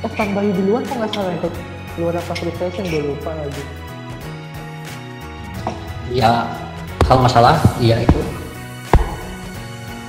Eh 0.00 0.10
stand 0.16 0.32
Bayu 0.32 0.50
duluan 0.56 0.80
kok 0.88 0.96
nggak 0.96 1.12
salah 1.12 1.32
itu? 1.36 1.48
Keluar 1.92 2.16
apa 2.16 2.32
free 2.32 2.56
station 2.56 2.88
gue 2.88 3.04
lupa 3.04 3.36
lagi. 3.36 3.62
Ya 6.08 6.48
kalau 7.04 7.28
nggak 7.28 7.36
salah 7.36 7.60
iya 7.84 8.00
itu. 8.00 8.20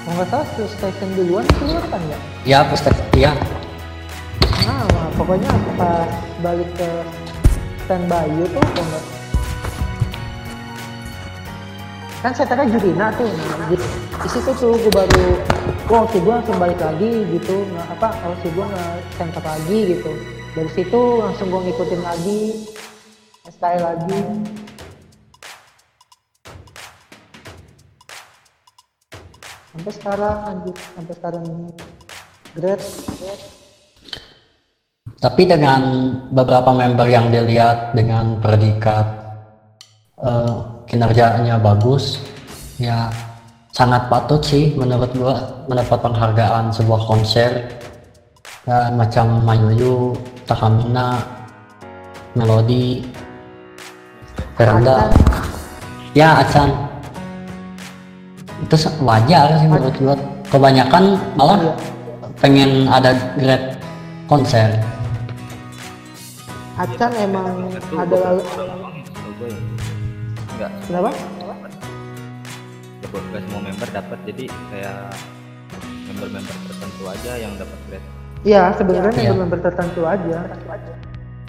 Kalau 0.07 0.13
nggak 0.23 0.29
salah 0.31 0.47
free 0.55 0.71
station 0.71 1.09
duluan 1.19 1.43
keluar 1.59 1.83
kan 1.91 1.99
ya 2.07 2.19
ya 2.43 2.59
iya 3.19 3.31
nah, 3.35 3.39
nah, 3.39 3.52
pokoknya 5.15 5.49
pas 5.77 6.09
balik 6.41 6.69
ke 6.77 6.89
stand 7.85 8.05
Bayu 8.07 8.43
tuh 8.49 8.63
nggak 8.63 9.05
kan 12.23 12.31
saya 12.31 12.47
tadi 12.47 12.71
Jurina 12.71 13.11
tuh 13.19 13.27
nah, 13.27 13.67
di, 13.67 13.75
di 14.15 14.29
situ 14.31 14.51
tuh 14.55 14.79
gue 14.79 14.93
baru 14.95 15.27
wow 15.91 16.07
si 16.07 16.23
gue 16.23 16.31
langsung 16.31 16.55
balik 16.55 16.79
lagi 16.79 17.27
gitu 17.35 17.67
nah, 17.75 17.83
apa 17.91 18.15
kalau 18.15 18.35
si 18.39 18.47
gue 18.51 18.67
center 19.17 19.43
lagi 19.43 19.79
gitu. 19.97 20.11
Dari 20.53 20.69
situ 20.69 21.01
langsung 21.17 21.49
gue 21.49 21.61
ngikutin 21.65 22.01
lagi 22.05 22.41
style 23.49 23.81
lagi. 23.81 24.21
Sampai 29.73 29.93
sekarang 29.97 30.37
lanjut 30.45 30.75
sampai 30.93 31.13
sekarang 31.17 31.43
ini. 31.49 31.73
Great 32.53 32.81
tapi 35.23 35.47
dengan 35.47 36.11
beberapa 36.35 36.75
member 36.75 37.07
yang 37.07 37.31
dilihat 37.31 37.95
dengan 37.95 38.43
predikat 38.43 39.07
eh, 40.19 40.55
kinerjanya 40.83 41.55
bagus 41.63 42.19
ya 42.75 43.07
sangat 43.71 44.11
patut 44.11 44.43
sih 44.43 44.75
menurut 44.75 45.07
gua 45.15 45.63
mendapat 45.71 45.95
penghargaan 46.03 46.75
sebuah 46.75 47.07
konser. 47.07 47.71
Dan 48.63 48.95
macam 48.95 49.43
Mayuyu, 49.43 50.15
Takamina, 50.47 51.19
Melody, 52.31 53.03
Veranda, 54.55 55.11
ya 56.15 56.39
Acan 56.39 56.71
itu 58.63 58.75
wajar 59.03 59.55
sih 59.55 59.67
menurut 59.71 59.95
gua. 60.03 60.15
Kebanyakan 60.51 61.15
malah 61.39 61.75
pengen 62.39 62.91
ada 62.91 63.15
great 63.39 63.79
konser 64.27 64.93
Acan 66.73 67.11
emang 67.15 67.69
Itu 67.69 67.93
ada 67.95 68.15
lalu 68.17 68.41
ya, 68.41 68.65
ya. 69.43 69.59
Enggak, 70.53 70.71
kenapa? 70.85 71.11
ya 72.97 73.07
buat 73.09 73.23
nggak 73.29 73.41
semua 73.43 73.61
member 73.61 73.89
dapat 73.91 74.19
jadi 74.23 74.45
kayak 74.71 74.97
member-member 76.07 76.55
tertentu 76.65 77.03
aja 77.05 77.31
yang 77.35 77.51
dapat 77.55 77.79
grade. 77.85 78.07
Iya 78.43 78.61
sebenarnya 78.73 79.21
Iya. 79.21 79.33
member 79.33 79.59
tertentu 79.59 80.01
aja. 80.03 80.39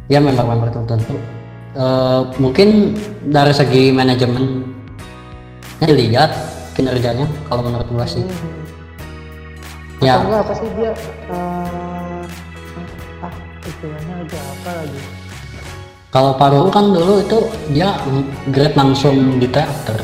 ya 0.04 0.19
member-member 0.21 0.69
tertentu 0.71 1.16
Eh, 1.75 2.21
mungkin 2.38 2.95
dari 3.25 3.50
segi 3.50 3.90
manajemen 3.90 4.62
dilihat 5.81 6.31
kinerjanya 6.71 7.26
kalau 7.45 7.66
menurut 7.66 7.90
gua 7.90 8.07
sih 8.07 8.23
Hmm. 8.23 8.62
ya 9.99 10.14
Atau 10.14 10.27
enggak 10.31 10.40
apa 10.44 10.53
sih 10.55 10.68
dia 10.79 10.92
eh, 11.35 12.22
ah 13.20 13.33
istilahnya 13.61 14.14
aja 14.22 14.38
apa 14.38 14.70
lagi? 14.77 15.01
Kalau 16.14 16.31
paru 16.38 16.70
kan 16.70 16.94
dulu 16.94 17.18
itu 17.18 17.38
dia 17.74 17.90
grade 18.55 18.79
langsung 18.79 19.42
di 19.42 19.50
teater. 19.50 19.98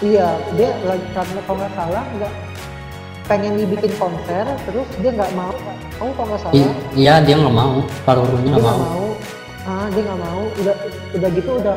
Iya 0.00 0.32
dia 0.56 0.72
lagi 0.88 1.04
karena 1.12 1.40
kalau 1.44 1.60
nggak 1.60 1.72
salah 1.76 2.04
nggak 2.16 2.32
pengen 3.28 3.60
dibikin 3.60 3.92
konser 4.00 4.48
terus 4.64 4.88
dia 5.04 5.12
nggak 5.12 5.28
mau. 5.36 5.52
Mau 6.00 6.08
kalau 6.16 6.28
nggak 6.32 6.40
salah? 6.40 6.56
I- 6.56 6.76
iya 6.96 7.20
dia 7.20 7.36
nggak 7.36 7.52
mau. 7.52 7.84
Parunya 8.08 8.40
dia 8.40 8.52
nggak 8.56 8.64
nggak 8.64 8.80
mau. 8.80 8.88
mau. 8.88 9.08
Ah 9.68 9.86
dia 9.92 10.02
nggak 10.08 10.20
mau. 10.24 10.40
Udah 10.56 10.76
udah 11.20 11.28
gitu 11.36 11.50
udah 11.60 11.76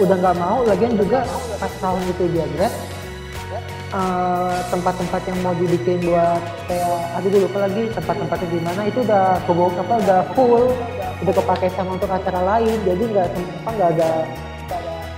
udah 0.00 0.16
nggak 0.24 0.36
mau. 0.40 0.58
Lagian 0.64 0.92
juga 0.96 1.18
pas 1.60 1.72
tahun 1.84 2.00
itu 2.08 2.24
dia 2.32 2.48
grad 2.56 2.72
eh, 3.94 4.58
tempat-tempat 4.74 5.22
yang 5.30 5.38
mau 5.46 5.54
dibikin 5.54 6.02
buat 6.02 6.42
kayak 6.66 6.98
aduh 7.14 7.28
gue 7.30 7.42
lupa 7.46 7.58
lagi 7.64 7.82
tempat-tempatnya 7.94 8.48
di 8.50 8.60
mana. 8.60 8.80
Itu 8.90 8.98
udah 9.06 9.24
kebo 9.46 9.70
apa 9.70 9.94
udah 10.02 10.20
full 10.34 10.64
udah 11.22 11.34
kepake 11.34 11.66
sama 11.78 11.94
untuk 11.94 12.10
acara 12.10 12.40
lain. 12.42 12.78
Jadi 12.82 13.02
nggak 13.14 13.26
apa 13.30 13.70
nggak 13.70 13.90
ada 13.98 14.10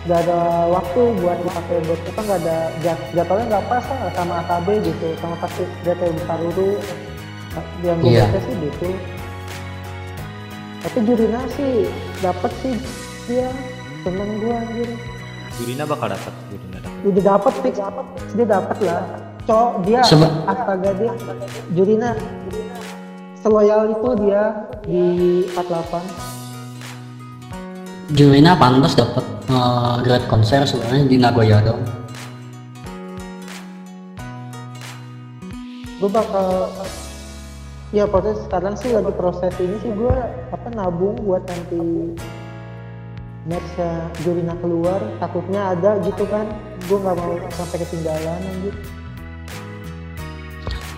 nggak 0.07 0.21
ada 0.23 0.39
waktu 0.71 1.01
buat 1.19 1.39
dipakai 1.43 1.77
buat 1.83 2.01
apa 2.07 2.21
nggak 2.23 2.39
ada 2.47 2.57
jad, 2.79 2.99
jadwalnya 3.11 3.47
nggak 3.51 3.65
pas 3.67 3.85
lah 3.91 4.01
sama 4.15 4.35
AKB 4.45 4.69
gitu. 4.85 5.09
Sama 5.19 5.35
pasti 5.41 5.63
jadwal 5.83 6.13
besar 6.15 6.39
dulu. 6.39 6.71
Yang 7.81 7.99
gue 8.05 8.13
baca 8.21 8.39
sih 8.45 8.55
gitu. 8.61 8.89
Tapi 10.87 10.99
Jurina 11.03 11.41
sih 11.59 11.91
dapat 12.23 12.53
sih 12.63 12.75
dia 13.27 13.51
seneng 14.07 14.31
gue 14.39 14.55
anjir. 14.55 14.89
Jurina 15.57 15.83
bakal 15.89 16.13
dapat, 16.13 16.35
Jurina 16.53 16.79
dapat. 16.79 16.96
Udah 17.07 17.39
dapat 17.39 17.53
fix 17.63 17.79
dia 18.35 18.47
dapat 18.47 18.77
lah. 18.83 19.03
Cowok 19.47 19.87
dia 19.87 20.03
Sebe- 20.03 20.43
astaga 20.51 20.91
dia 20.99 21.15
Jurina. 21.71 22.19
Seloyal 23.47 23.95
itu 23.95 24.09
dia 24.27 24.43
di 24.83 25.03
48 25.55 26.03
Jurina 28.19 28.59
pantas 28.59 28.99
dapat 28.99 29.23
eh, 29.47 29.95
grade 30.03 30.27
konser 30.27 30.67
sebenarnya 30.67 31.07
di 31.07 31.17
Nagoya 31.19 31.63
dong. 31.63 31.79
Gue 36.03 36.11
bakal 36.11 36.75
ya 37.95 38.03
proses 38.11 38.43
sekarang 38.51 38.75
sih 38.75 38.91
lagi 38.91 39.15
proses 39.15 39.55
ini 39.63 39.79
sih 39.79 39.95
gue 39.95 40.17
apa 40.51 40.69
nabung 40.75 41.15
buat 41.23 41.47
nanti 41.47 42.19
merchnya 43.47 44.11
Jurina 44.27 44.59
keluar. 44.59 44.99
Takutnya 45.23 45.71
ada 45.79 46.03
gitu 46.03 46.27
kan 46.27 46.51
gue 46.87 46.99
nggak 47.03 47.17
mau 47.19 47.35
sampai 47.51 47.77
ketinggalan 47.83 48.41
anjir. 48.47 48.75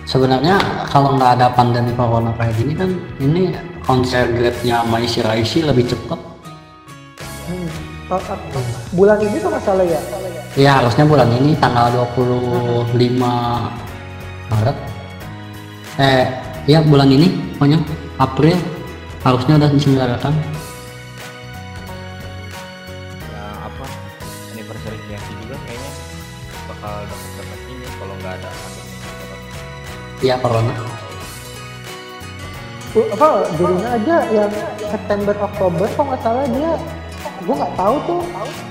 Sebenarnya 0.05 0.57
kalau 0.89 1.17
nggak 1.17 1.37
ada 1.37 1.47
pandemi 1.53 1.93
corona 1.93 2.33
kayak 2.37 2.53
gini 2.57 2.73
kan 2.73 2.89
ini 3.21 3.53
konser 3.85 4.29
grade-nya 4.33 4.85
Maisi 4.85 5.21
Raisi 5.21 5.61
lebih 5.61 5.85
cepat 5.89 6.17
hmm. 7.49 7.69
Oh, 8.09 8.17
oh, 8.17 8.37
oh. 8.57 8.65
bulan 8.97 9.21
ini 9.21 9.37
tuh 9.37 9.53
masalah 9.53 9.85
ya? 9.85 10.01
Ya 10.57 10.81
harusnya 10.81 11.05
bulan 11.05 11.29
ini 11.29 11.53
tanggal 11.61 11.93
25 11.93 12.89
Maret. 14.49 14.77
Eh 16.01 16.25
ya 16.65 16.81
bulan 16.81 17.05
ini 17.05 17.53
pokoknya 17.53 17.85
April 18.17 18.57
harusnya 19.21 19.61
udah 19.61 19.69
diselenggarakan 19.69 20.33
juga 25.43 25.55
kayaknya 25.65 25.91
bakal 26.69 26.93
dapat 27.07 27.29
dapat 27.39 27.59
ini 27.67 27.85
kalau 27.97 28.13
nggak 28.21 28.33
ada 28.39 28.49
pandemi. 28.49 28.93
ya 30.19 30.35
corona. 30.37 30.73
Uh, 32.97 33.07
apa 33.13 33.27
Jurina 33.53 33.89
aja 34.01 34.17
yang 34.33 34.51
September 34.81 35.35
Oktober 35.37 35.85
kok 35.85 36.05
nggak 36.09 36.21
salah 36.25 36.45
dia? 36.49 36.73
Gue 37.45 37.55
nggak 37.55 37.73
tahu 37.77 37.95
tuh. 38.05 38.21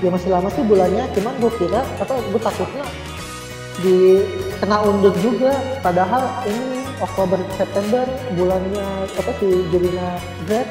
Ya 0.03 0.09
masih 0.11 0.29
lama 0.31 0.49
sih 0.51 0.63
bulannya 0.63 1.03
cuman 1.15 1.33
gue 1.39 1.51
kira 1.59 1.81
apa 1.99 2.13
gue 2.19 2.41
takutnya 2.41 2.85
di 3.79 3.97
kena 4.59 4.77
undur 4.83 5.15
juga. 5.23 5.55
Padahal 5.79 6.43
ini 6.47 6.83
Oktober 6.99 7.39
September 7.55 8.03
bulannya 8.35 9.07
apa 9.07 9.31
sih 9.39 9.63
Jurina 9.71 10.19
grad 10.47 10.67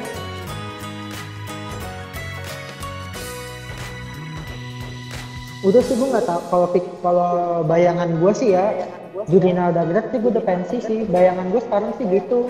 udah 5.65 5.81
sih 5.83 5.95
gue 5.95 6.07
nggak 6.07 6.25
tahu. 6.27 6.41
Kalau 6.51 6.67
kalau 7.03 7.29
bayangan 7.67 8.09
gue 8.15 8.31
sih 8.31 8.55
ya 8.55 8.71
Jurina 9.27 9.75
udah 9.75 9.83
grad 9.87 10.05
sih 10.11 10.17
gue 10.21 10.31
udah 10.31 10.45
pensi 10.45 10.77
sih. 10.79 10.99
Bayangan 11.07 11.51
gue 11.51 11.61
sekarang 11.63 11.91
sih 11.99 12.05
gitu. 12.07 12.47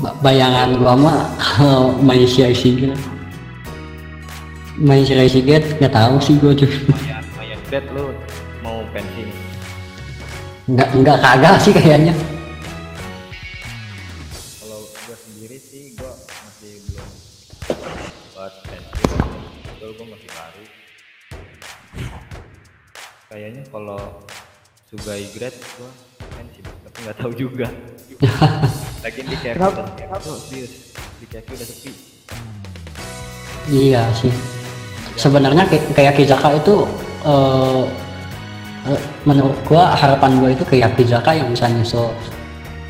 Ba- 0.00 0.16
bayangan 0.22 0.78
gua 0.78 0.94
mah 0.94 1.20
kalau 1.36 1.92
Maisi 1.98 2.46
Raisi 2.46 2.94
Maisi 4.78 5.12
Raisi 5.18 5.42
nggak 5.42 5.92
tahu 5.92 6.16
sih 6.22 6.38
gua 6.38 6.54
juga 6.54 6.78
lumayan 7.34 7.60
grade 7.68 7.90
lu 7.92 8.14
mau 8.62 8.80
pensi 8.94 9.28
nggak 10.70 10.88
nggak 10.94 11.18
kagak 11.20 11.54
sih 11.58 11.74
kayaknya 11.74 12.14
kayaknya 23.30 23.62
kalau 23.70 24.02
Sugai 24.90 25.22
grade 25.30 25.54
gua 25.78 25.86
main 26.34 26.50
sih 26.50 26.66
tapi 26.66 26.98
nggak 27.06 27.16
tahu 27.22 27.32
juga 27.38 27.70
lagi 29.06 29.20
di 29.22 29.36
udah 29.38 29.86
oh, 30.18 30.38
serius 30.42 30.90
di 31.22 31.26
KFC 31.30 31.50
udah 31.54 31.68
sepi 31.70 31.92
Iya 33.70 34.02
sih. 34.18 34.34
Sebenarnya 35.14 35.62
kayak, 35.68 35.94
kayak 35.94 36.14
Kizaka 36.18 36.58
itu 36.58 36.82
eh, 37.22 37.82
eh, 38.90 39.00
menurut 39.22 39.54
gua 39.62 39.94
harapan 39.94 40.42
gua 40.42 40.50
itu 40.50 40.66
kayak 40.66 40.98
Kizaka 40.98 41.30
yang 41.30 41.54
bisa 41.54 41.70
nyusul 41.70 42.10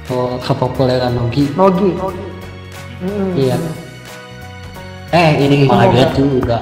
ke 0.08 0.16
kepopuleran 0.40 1.20
Nogi. 1.20 1.52
Nogi 1.52 1.90
Mm-mm. 3.04 3.36
Iya. 3.36 3.60
Eh 5.12 5.30
ini 5.36 5.68
malah 5.68 5.92
grade 5.92 6.16
juga. 6.16 6.58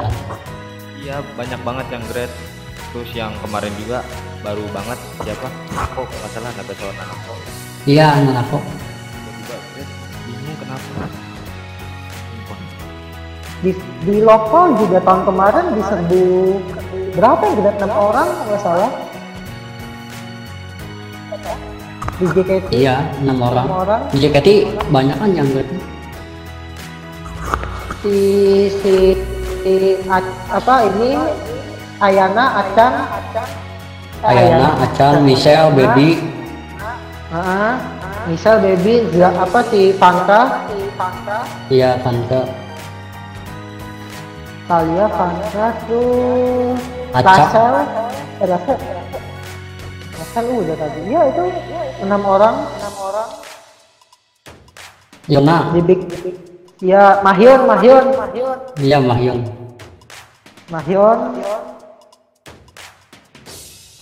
iya 0.98 1.22
banyak 1.38 1.60
banget 1.62 1.86
yang 1.94 2.04
grade 2.10 2.34
terus 2.98 3.14
yang 3.14 3.30
kemarin 3.46 3.70
juga 3.78 4.02
baru 4.42 4.66
banget 4.74 4.98
siapa? 5.22 5.46
Nako 5.70 6.02
nggak 6.02 6.30
salah 6.34 6.50
naga 6.50 6.74
sawana 6.74 7.04
Nako 7.06 7.32
Iya, 7.86 8.06
anak 8.18 8.36
aku. 8.42 8.58
tiba-tiba 8.58 9.54
grade 9.70 9.94
bingung 10.26 10.56
kenapa? 10.58 11.02
Di, 13.62 13.70
di 14.02 14.16
lokal 14.18 14.66
juga 14.82 14.98
tahun 15.06 15.22
kemarin 15.30 15.64
diserbu 15.78 16.22
berapa 17.14 17.42
ya? 17.46 17.54
Grade 17.54 17.78
6 17.86 17.94
orang 17.94 18.26
kalau 18.26 18.46
nggak 18.50 18.62
salah. 18.66 18.90
Di 22.18 22.26
JKT 22.34 22.66
Iya, 22.74 22.96
enam 23.22 23.38
orang. 23.46 23.66
enam 23.70 23.78
orang. 23.78 24.00
Di 24.10 24.18
JKT 24.18 24.48
banyak 24.90 25.16
kan 25.22 25.30
yang 25.38 25.48
si 28.02 28.18
si, 28.82 28.94
si 29.62 29.74
A- 30.10 30.34
apa 30.50 30.74
ini 30.90 31.14
Ayana 31.98 32.44
Acan 32.62 32.94
Eh, 34.18 34.34
Ayana, 34.34 34.74
Acan, 34.82 35.22
Michelle, 35.22 35.70
Baby, 35.78 36.18
Ah, 37.30 37.78
misal 38.26 38.58
baby. 38.58 39.04
Apa 39.20 39.60
si 39.68 39.92
Fangka 39.94 40.64
iya 41.70 41.94
Tante, 42.02 42.40
Talia 44.66 45.06
Fangka 45.12 45.66
tuh. 45.86 46.72
Acap. 47.14 47.30
Rasel 47.30 47.74
eh, 48.42 48.46
Rasel 48.48 48.76
Rasel 50.18 50.44
udah 50.50 50.76
tadi. 50.80 51.00
Ya 51.06 51.20
itu 51.28 51.44
enam 52.02 52.22
orang. 52.24 52.56
Enam 52.64 52.94
orang 52.96 53.28
Yona, 55.28 55.56
di 55.76 55.80
big 55.84 56.00
ya 56.80 57.20
Mahyun 57.20 57.60
Mahyun. 57.68 58.06
Iya 58.80 58.98
Mahyun. 59.04 59.40
Mahyun 60.72 61.18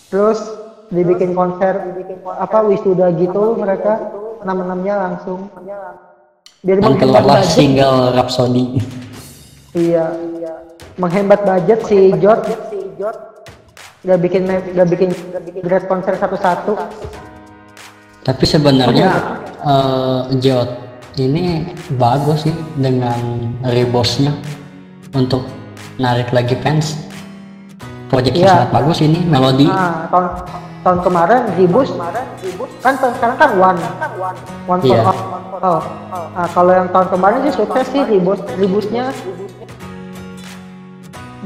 terus 0.08 0.38
dibikin 0.90 1.34
konser 1.34 1.74
apa 2.38 2.62
wisuda 2.62 3.10
gitu 3.18 3.58
mereka 3.58 4.12
enam 4.42 4.62
enamnya 4.62 4.94
langsung. 5.10 5.50
Biar 6.66 6.82
Dan 6.82 6.98
keluarlah 6.98 7.42
budget 7.42 7.54
single 7.54 7.98
Rhapsody. 8.14 8.64
iya. 9.74 10.06
Menghemat 10.96 11.46
budget 11.46 11.80
si 11.86 12.14
Jot. 12.18 12.42
udah 14.06 14.18
bikin 14.22 14.46
udah 14.46 14.86
bikin 14.86 15.10
grade 15.66 15.90
konser 15.90 16.14
satu-satu. 16.14 16.78
Tapi 18.22 18.44
sebenarnya 18.46 19.10
eh, 19.66 20.20
Jot 20.42 20.70
ini 21.18 21.66
bagus 21.98 22.46
sih 22.46 22.54
dengan 22.78 23.50
rebosnya 23.66 24.30
untuk 25.14 25.46
narik 25.98 26.30
lagi 26.30 26.54
fans. 26.62 27.05
Projectnya 28.06 28.46
Iya. 28.46 28.54
sangat 28.54 28.70
bagus 28.70 28.98
ini, 29.02 29.20
melodi. 29.26 29.66
nah 29.66 30.06
tahun 30.06 30.26
tahun 30.86 30.98
kemarin 31.02 31.40
Ribus 31.58 31.90
kan 32.78 32.94
tahun 33.02 33.12
sekarang 33.18 33.36
kan 33.42 33.50
One 33.58 33.80
One 34.70 34.80
for 34.80 34.94
Iya. 34.94 35.02
All 35.56 35.80
oh. 35.80 35.82
nah, 36.36 36.48
kalau 36.54 36.70
yang 36.70 36.88
tahun 36.94 37.08
kemarin 37.10 37.38
sih 37.50 37.54
sukses 37.58 37.86
sih 37.90 38.02
Ribus 38.06 38.38
Ribusnya 38.54 39.10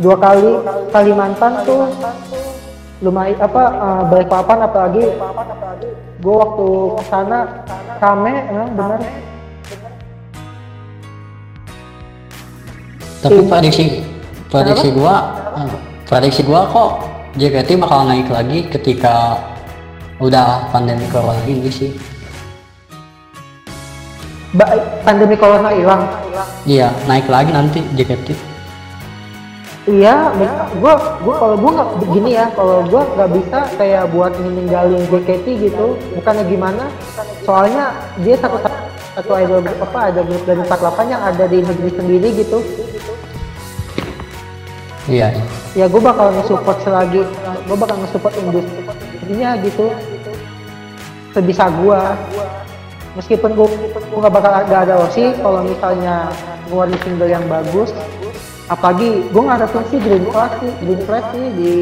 dua 0.00 0.16
kali 0.20 0.60
Kalimantan 0.92 1.64
tuh 1.64 1.88
lumayan 3.00 3.40
apa 3.40 3.62
uh, 3.80 4.02
balik 4.12 4.28
papan 4.28 4.58
apalagi 4.60 5.04
gue 6.20 6.34
waktu 6.36 6.68
ke 7.00 7.02
sana 7.08 7.38
rame 7.96 8.34
eh, 8.36 8.68
bener 8.76 9.00
Tapi 13.20 13.40
prediksi 13.44 13.84
prediksi 14.48 14.88
gua 14.96 15.16
eh, 15.52 15.89
prediksi 16.10 16.42
gua 16.42 16.66
kok 16.66 16.90
JKT 17.38 17.78
bakal 17.78 18.02
naik 18.02 18.26
lagi 18.26 18.66
ketika 18.66 19.38
udah 20.18 20.66
pandemi 20.74 21.06
corona 21.06 21.38
ini 21.46 21.70
sih. 21.70 21.94
ba- 24.50 24.98
pandemi 25.06 25.38
corona 25.38 25.70
hilang 25.70 26.02
Iya, 26.66 26.90
naik 27.06 27.30
lagi 27.30 27.54
nanti 27.54 27.78
JKT. 27.94 28.34
Iya, 29.86 30.34
gua 30.82 30.98
gua 31.22 31.34
kalau 31.38 31.56
gua 31.56 31.70
nggak 31.78 31.90
begini 32.02 32.30
ya, 32.34 32.46
kalau 32.58 32.82
gua 32.90 33.06
nggak 33.14 33.30
bisa 33.30 33.58
kayak 33.78 34.10
buat 34.10 34.34
ninggalin 34.34 35.06
JKT 35.06 35.46
gitu, 35.70 35.94
bukannya 36.18 36.44
gimana? 36.50 36.90
Soalnya 37.46 37.94
dia 38.26 38.34
satu 38.34 38.58
satu 39.14 39.32
idol 39.38 39.62
apa 39.62 39.98
ada 40.10 40.20
grup 40.26 40.42
dari 40.42 40.58
48 40.66 41.06
yang 41.06 41.22
ada 41.22 41.44
di 41.46 41.58
negeri 41.62 41.90
sendiri 41.94 42.28
gitu. 42.34 42.58
Iya. 45.10 45.28
Ya 45.74 45.84
gua 45.90 46.14
bakal 46.14 46.30
nge-support 46.38 46.78
selagi, 46.86 47.26
gua 47.66 47.76
bakal 47.76 47.98
nge-support 48.06 48.34
industrinya 48.38 49.58
gitu. 49.66 49.90
Sebisa 51.34 51.66
gua. 51.82 52.14
Meskipun 53.18 53.58
gua 53.58 53.66
gua 54.14 54.18
nggak 54.22 54.34
bakal 54.38 54.52
ada 54.54 54.76
ada 54.86 54.94
osi, 55.02 55.34
kalau 55.42 55.66
misalnya 55.66 56.30
ngeluarin 56.70 56.94
single 57.02 57.26
yang 57.26 57.42
bagus, 57.50 57.90
apalagi 58.70 59.26
gue 59.34 59.42
ngarepin 59.42 59.84
sih 59.90 59.98
Green 59.98 60.26
Class 60.30 60.54
sih 60.62 60.70
Green 60.78 61.02
Class 61.02 61.26
sih 61.34 61.46
di 61.58 61.72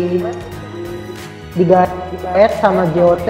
di 1.52 1.64
Gaet 1.68 2.52
sama 2.64 2.88
JOT 2.96 3.28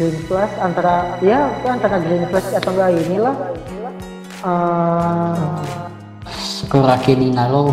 Green 0.00 0.18
Class 0.24 0.52
antara 0.56 1.20
ya 1.20 1.52
antara 1.68 2.00
Green 2.00 2.24
Class 2.32 2.48
atau 2.56 2.72
enggak 2.72 2.96
inilah 2.96 3.36
Eh, 4.36 5.34
Sakuraki 6.28 7.16
Ninaro. 7.16 7.72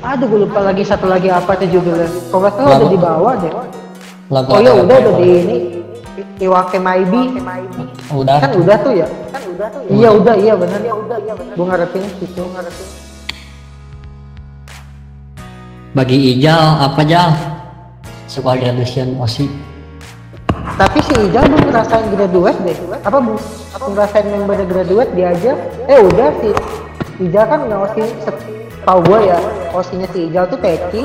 aduh 0.00 0.26
gue 0.26 0.40
lupa 0.42 0.64
lagi 0.64 0.80
satu 0.80 1.06
lagi 1.06 1.28
apa 1.28 1.54
tuh 1.54 1.68
judulnya. 1.68 2.08
Kalau 2.32 2.40
nggak 2.40 2.52
salah 2.56 2.76
udah 2.80 2.88
di 2.88 2.98
bawah 2.98 3.34
deh. 3.36 3.52
Lagu 4.32 4.48
oh 4.48 4.58
iya 4.58 4.70
apa- 4.72 4.82
udah 4.82 4.96
udah 4.98 5.14
di 5.14 5.28
ini. 5.28 5.56
Iwake 6.40 6.78
Maibi. 6.80 7.22
Udah. 8.10 8.38
kan 8.40 8.50
udah 8.56 8.76
tuh 8.80 8.92
ya? 8.96 9.06
Kan 9.28 9.42
udah 9.46 9.66
tuh 9.70 9.80
iya 9.92 10.08
udah 10.10 10.34
iya 10.34 10.54
benar 10.56 10.80
iya 10.80 10.94
udah 10.96 11.18
iya 11.20 11.34
benar 11.36 11.52
gue 11.52 11.66
ngarepin 11.68 12.02
situ 12.16 12.42
ngarepin. 12.42 12.88
Bagi 15.92 16.16
Ijal 16.32 16.62
apa 16.80 17.00
Jal? 17.04 17.30
Sebuah 18.24 18.56
graduation 18.56 19.20
OSI. 19.20 19.46
Tapi 20.80 20.98
si 21.04 21.12
Ijal 21.28 21.44
belum 21.48 21.72
ngerasain 21.72 22.06
graduate 22.12 22.58
deh. 22.64 22.76
Apa 23.04 23.18
belum 23.20 23.38
ngerasain 23.92 24.26
member 24.28 24.60
graduate 24.64 25.10
dia 25.12 25.32
aja. 25.32 25.52
Eh 25.88 26.00
udah 26.00 26.28
si 26.40 26.50
Ijal 27.20 27.44
kan 27.44 27.60
ngosi 27.68 28.04
tau 28.80 28.98
gue 29.04 29.18
ya 29.28 29.38
osinya 29.76 30.08
si 30.12 30.32
Ijal 30.32 30.48
tuh 30.48 30.58
Teki 30.60 31.02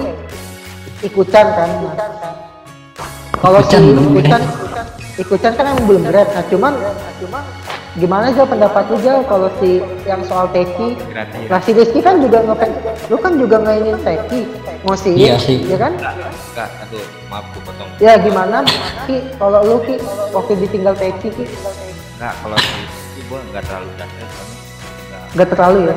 ikutan 1.04 1.46
kan. 1.54 1.70
Kalau 3.36 3.62
si 3.68 3.78
Ikutan 3.78 4.42
belum 4.42 4.66
ikutan 5.16 5.52
kan 5.56 5.64
emang 5.76 5.86
belum 5.88 6.04
grad. 6.08 6.28
Nah 6.32 6.44
cuman 6.48 6.74
gimana 7.96 8.28
aja 8.28 8.44
pendapat 8.44 8.84
lu 8.92 8.98
Jal 9.00 9.24
kalau 9.24 9.48
si 9.58 9.80
yang 10.04 10.20
soal 10.22 10.52
Teki? 10.52 11.00
Gratis. 11.08 11.48
Lah 11.48 11.60
si 11.64 11.72
Rizky 11.72 12.00
kan 12.00 12.20
juga 12.20 12.44
nge 12.44 12.68
lu 13.08 13.18
kan 13.18 13.34
juga 13.36 13.56
ngainin 13.60 13.96
Teki 14.00 14.42
ngosi 14.84 15.12
Iya 15.16 15.36
sih. 15.40 15.64
ya 15.66 15.78
kan? 15.80 15.96
Enggak 15.96 16.70
aduh 16.84 17.06
maaf 17.28 17.46
gue 17.50 17.62
potong. 17.64 17.90
Ya 17.98 18.20
gimana 18.20 18.62
Ki? 19.08 19.24
Kalau 19.36 19.60
lu 19.64 19.78
Ki 19.82 19.96
waktu 20.30 20.54
ditinggal 20.60 20.94
Teki 20.94 21.30
Ki? 21.32 21.46
Enggak 22.16 22.34
kalau 22.44 22.58
itu 22.60 23.22
gue 23.24 23.40
enggak 23.50 23.64
terlalu 23.64 23.90
dasar 23.96 24.28
enggak. 24.28 25.22
Gak 25.34 25.48
terlalu 25.52 25.80
ya? 25.88 25.96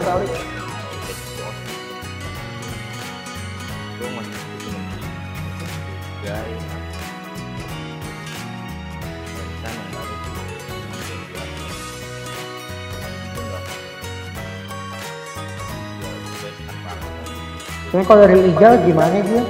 Tapi 17.88 18.02
kalau 18.04 18.20
dari 18.24 18.52
Ijal 18.52 18.72
gimana 18.84 19.16
dia? 19.18 19.42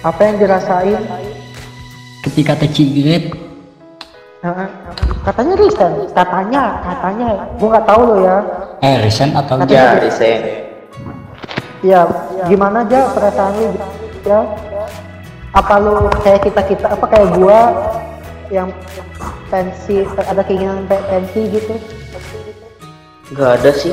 Apa 0.00 0.20
yang 0.22 0.36
dirasain? 0.38 1.00
Ketika. 2.24 2.56
Kata 4.40 4.64
katanya 5.20 5.52
resign 5.52 5.92
katanya 6.16 6.62
katanya 6.80 7.28
gue 7.60 7.68
nggak 7.68 7.84
tahu 7.84 8.02
lo 8.08 8.16
ya 8.24 8.36
eh 8.80 8.96
resign 9.04 9.36
atau 9.36 9.60
Katanya- 9.60 9.76
Ya, 9.76 10.00
resign. 10.00 10.40
ya 11.84 12.00
gimana 12.48 12.80
aja 12.80 13.12
perasaan 13.12 13.52
lu 13.52 13.68
ya 14.24 14.40
apa 15.52 15.74
lu 15.76 16.08
kayak 16.24 16.40
kita 16.40 16.60
kita 16.64 16.86
apa 16.88 17.04
kayak 17.04 17.28
gua 17.36 17.58
yang 18.48 18.72
pensi 19.52 20.08
ada 20.08 20.40
keinginan 20.40 20.88
pe- 20.88 21.04
pensi 21.04 21.40
gitu 21.52 21.76
Nggak 23.36 23.50
ada 23.60 23.70
sih. 23.76 23.92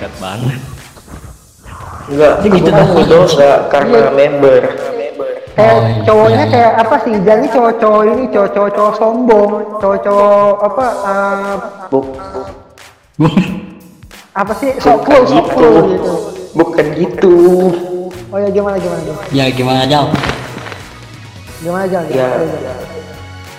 Singkat 0.00 0.16
banget. 0.16 0.60
Enggak, 2.08 2.32
Jadi 2.40 2.48
gitu 2.56 2.64
aku 2.64 2.72
kan 2.72 2.80
dong. 2.80 2.96
ngidol 2.96 3.24
nggak 3.36 3.58
karena 3.68 3.98
Iya. 4.00 4.10
member. 4.16 4.62
kayak 5.52 5.76
Oh, 5.76 5.80
iya, 5.84 6.00
cowoknya 6.08 6.44
iya. 6.48 6.52
kayak 6.56 6.72
apa 6.80 6.96
sih 7.04 7.14
jadi 7.20 7.46
cowok-cowok 7.52 8.02
ini 8.08 8.24
cowok-cowok 8.32 8.70
cowok 8.72 8.94
sombong 8.96 9.50
cowok-cowok 9.76 10.52
apa 10.64 10.84
eh, 11.04 11.54
Buk, 11.92 12.04
apa 14.32 14.52
sih 14.56 14.70
sok 14.80 15.04
cool 15.04 15.20
sok 15.20 15.36
gitu. 15.36 15.68
gitu 15.84 16.12
bukan 16.56 16.86
gitu. 16.96 17.34
oh 18.32 18.38
ya 18.40 18.48
gimana 18.48 18.80
gimana 18.80 19.00
gimana 19.04 19.22
ya 19.36 19.44
gimana 19.52 19.80
Jal 19.84 20.06
gimana 21.60 21.82
aja 21.84 21.98
Ya, 22.08 22.28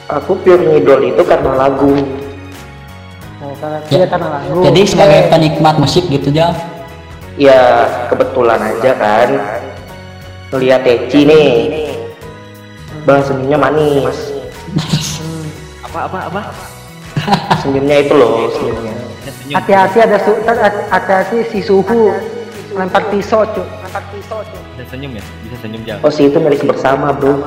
aku 0.09 0.31
pure 0.41 0.63
ngidol 0.65 1.05
itu 1.05 1.21
karena 1.21 1.53
lagu. 1.53 2.01
Oh, 3.41 3.53
karena 3.57 3.77
Ya. 3.89 4.05
lagu 4.07 4.59
jadi 4.63 4.81
sebagai 4.85 5.21
penikmat 5.27 5.75
musik 5.77 6.05
gitu 6.07 6.29
Ya, 7.39 7.87
kebetulan 8.05 8.59
aja 8.59 8.91
kan. 8.93 9.29
Ngeliat 10.51 10.83
Eci 10.83 11.23
nih. 11.23 11.49
Bang 13.01 13.23
senyumnya 13.23 13.57
manis. 13.57 14.17
Apa 15.87 16.07
apa 16.07 16.19
apa? 16.27 16.41
Senyumnya 17.59 17.99
itu 17.99 18.13
loh, 18.13 18.47
senyumnya. 18.49 18.93
Ya, 18.93 19.31
senyum. 19.33 19.55
hati-hati 19.57 19.97
ada 19.99 20.17
su 20.17 20.31
hati- 20.41 20.87
hati-hati 20.87 21.37
si 21.47 21.59
suhu 21.59 22.15
lempar 22.71 23.03
pisau 23.11 23.43
cuy 23.43 23.67
lempar 23.81 24.03
pisau 24.07 24.39
cuy 24.39 24.59
Bisa 24.71 24.85
senyum 24.87 25.11
ya? 25.13 25.23
Bisa 25.43 25.55
senyum 25.59 25.81
jangan. 25.83 26.01
Oh, 26.01 26.11
si 26.11 26.21
itu 26.25 26.37
milik 26.39 26.63
bersama, 26.63 27.11
Bro. 27.11 27.43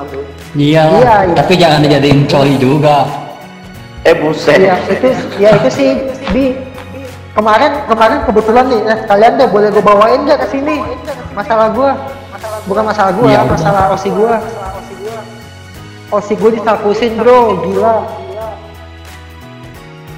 iya 0.53 0.85
Iya, 0.85 1.15
iya. 1.25 1.35
tapi 1.35 1.57
jangan 1.57 1.81
dijadiin 1.81 2.29
coli 2.29 2.55
juga 2.61 3.09
Eh, 4.05 4.15
buset. 4.21 4.61
Iya, 4.61 4.77
itu 4.85 5.09
ya 5.41 5.49
itu 5.57 5.69
sih 5.73 5.91
bi. 6.29 6.53
Kemarin 7.33 7.89
kemarin 7.89 8.19
kebetulan 8.29 8.65
nih 8.69 8.81
eh, 8.85 8.99
kalian 9.09 9.33
deh 9.41 9.49
boleh 9.49 9.69
gue 9.73 9.81
bawain 9.81 10.21
nggak 10.29 10.45
ke 10.45 10.47
sini? 10.53 10.85
Masalah 11.33 11.73
gue 11.73 11.91
bukan 12.69 12.85
masalah 12.85 13.11
gue 13.17 13.25
udah. 13.25 13.49
masalah 13.49 13.85
osi 13.97 14.13
gue 14.13 14.35
osi 16.13 16.33
gue 16.37 16.51
disakusin 16.61 17.13
bro. 17.17 17.57
Gila. 17.65 17.97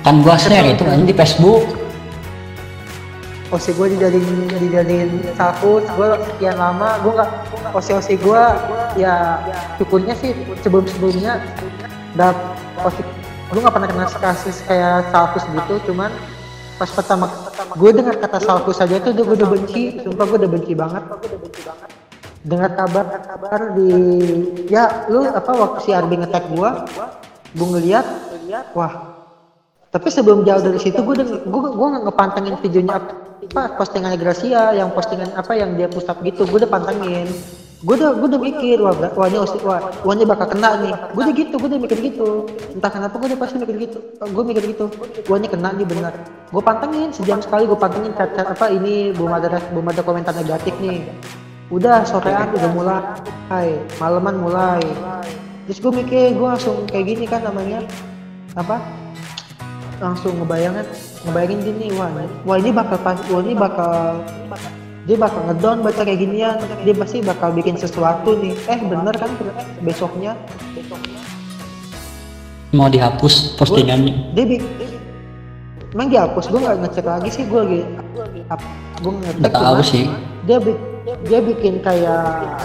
Kan 0.02 0.22
gua 0.22 0.34
share 0.38 0.66
itu 0.66 0.82
kan 0.82 1.06
di 1.06 1.14
Facebook. 1.14 1.62
Osi 3.54 3.70
gue 3.70 3.86
dijadiin 3.94 4.50
dijadiin 4.50 5.10
sakus 5.38 5.86
gue 5.94 6.08
sekian 6.34 6.58
lama 6.58 6.98
gue 7.06 7.14
nggak 7.14 7.30
osi 7.70 7.94
osi 7.94 8.18
gue 8.18 8.42
ya 8.98 9.38
syukurnya 9.78 10.18
sih 10.18 10.34
sebelum 10.66 10.82
sebelumnya 10.90 11.38
dap 12.18 12.34
osi 12.82 13.06
gue 13.46 13.60
nggak 13.62 13.74
pernah 13.78 13.88
kena 13.88 14.06
kasus 14.10 14.56
kayak 14.66 15.06
salkus 15.14 15.44
gitu 15.46 15.74
cuman 15.92 16.10
pas 16.76 16.90
pertama 16.90 17.30
gue 17.78 17.90
dengar 17.94 18.18
kata 18.18 18.38
salkus 18.42 18.82
saja 18.82 18.98
tuh 18.98 19.14
gue 19.14 19.22
udah 19.22 19.48
benci 19.48 20.02
sumpah 20.02 20.24
gue 20.28 20.38
udah 20.44 20.50
benci 20.50 20.72
banget. 20.74 21.02
Dengar 22.46 22.70
kabar 22.78 23.04
kabar 23.26 23.60
di 23.74 23.90
ya 24.70 25.08
lu 25.10 25.24
apa 25.30 25.50
waktu 25.50 25.78
si 25.82 25.90
Arbi 25.94 26.20
ngetek 26.20 26.52
gue 26.52 26.70
gue 27.56 27.66
ngeliat 27.70 28.06
wah. 28.74 29.14
Tapi 29.94 30.08
sebelum 30.12 30.44
jauh 30.44 30.60
dari 30.60 30.76
situ 30.82 31.00
gue 31.00 31.14
gue 31.24 31.62
gue 31.72 31.88
ngepantengin 32.02 32.60
videonya 32.60 33.00
apa 33.46 33.78
postingannya 33.78 34.18
Gracia 34.20 34.74
yang 34.74 34.90
postingan 34.92 35.32
apa 35.38 35.54
yang 35.54 35.78
dia 35.78 35.86
push 35.86 36.10
up 36.10 36.18
gitu 36.20 36.44
gue 36.44 36.66
udah 36.66 36.70
pantengin 36.70 37.30
gue 37.76 37.94
udah 37.96 38.10
gue 38.16 38.28
udah 38.32 38.40
mikir 38.40 38.76
wah, 38.80 38.96
ber- 38.96 39.12
wah 39.12 39.28
wah, 39.28 39.80
wah 40.00 40.14
ini 40.16 40.24
bakal 40.24 40.48
kena 40.48 40.80
nih. 40.80 40.94
Gue 41.12 41.22
udah 41.28 41.34
gitu 41.36 41.54
gue 41.60 41.68
udah 41.68 41.80
mikir 41.80 41.98
gitu. 42.00 42.28
Entah 42.72 42.88
kenapa 42.88 43.14
gue 43.20 43.28
udah 43.34 43.40
pasti 43.40 43.56
mikir 43.60 43.76
gitu. 43.76 43.98
Gue 44.16 44.42
mikir 44.48 44.64
gitu. 44.64 44.84
Wah 45.28 45.36
ini 45.36 45.48
kena 45.52 45.76
nih 45.76 45.84
benar 45.84 46.14
gue 46.46 46.62
pantengin 46.62 47.10
sejam 47.10 47.42
sekali 47.42 47.66
gue 47.66 47.74
pantengin 47.74 48.14
chat, 48.14 48.30
chat 48.38 48.46
apa 48.46 48.70
ini 48.70 49.10
belum 49.10 49.34
ada 49.34 49.58
belum 49.74 49.86
ada 49.90 50.02
komentar 50.06 50.32
negatif 50.32 50.72
nih. 50.78 51.02
Udah 51.68 52.06
sorean 52.06 52.54
udah 52.54 52.70
mulai. 52.70 53.76
Malaman 53.98 54.34
mulai. 54.38 54.82
Terus 55.66 55.82
gue 55.82 55.92
mikir 56.00 56.38
gue 56.38 56.46
langsung 56.46 56.86
kayak 56.86 57.06
gini 57.10 57.26
kan 57.26 57.42
namanya. 57.42 57.82
Apa? 58.54 58.78
Langsung 59.98 60.38
ngebayangin 60.38 60.86
ngebayangin 61.26 61.58
gini 61.66 61.86
wah 61.98 62.12
wah 62.46 62.56
ini 62.60 62.70
bakal 62.70 62.98
wah 63.02 63.40
ini 63.42 63.54
bakal 63.58 64.22
dia 65.06 65.14
bakal 65.16 65.38
ngedown 65.46 65.86
baca 65.86 66.02
kayak 66.02 66.18
ginian. 66.18 66.58
Dia 66.82 66.94
pasti 66.98 67.22
bakal 67.22 67.54
bikin 67.54 67.78
sesuatu 67.78 68.34
nih. 68.36 68.58
Eh 68.66 68.78
bener 68.82 69.14
kan? 69.14 69.30
Besoknya. 69.80 70.34
Mau 72.74 72.90
dihapus 72.90 73.54
postingannya? 73.56 74.34
dia 74.34 74.44
bikin 74.44 74.66
emang 75.94 76.10
dihapus? 76.10 76.50
Gue 76.50 76.60
nggak 76.60 76.76
ngecek 76.82 77.06
lagi 77.06 77.28
sih. 77.30 77.44
Gue 77.46 77.60
lagi 77.62 77.80
gue 79.00 79.12
ngecek 79.14 79.52
tahu 79.54 79.80
sih. 79.80 80.04
dia 80.44 80.58
bi- 80.58 80.82
dia 81.24 81.40
bikin 81.40 81.80
kayak 81.80 82.58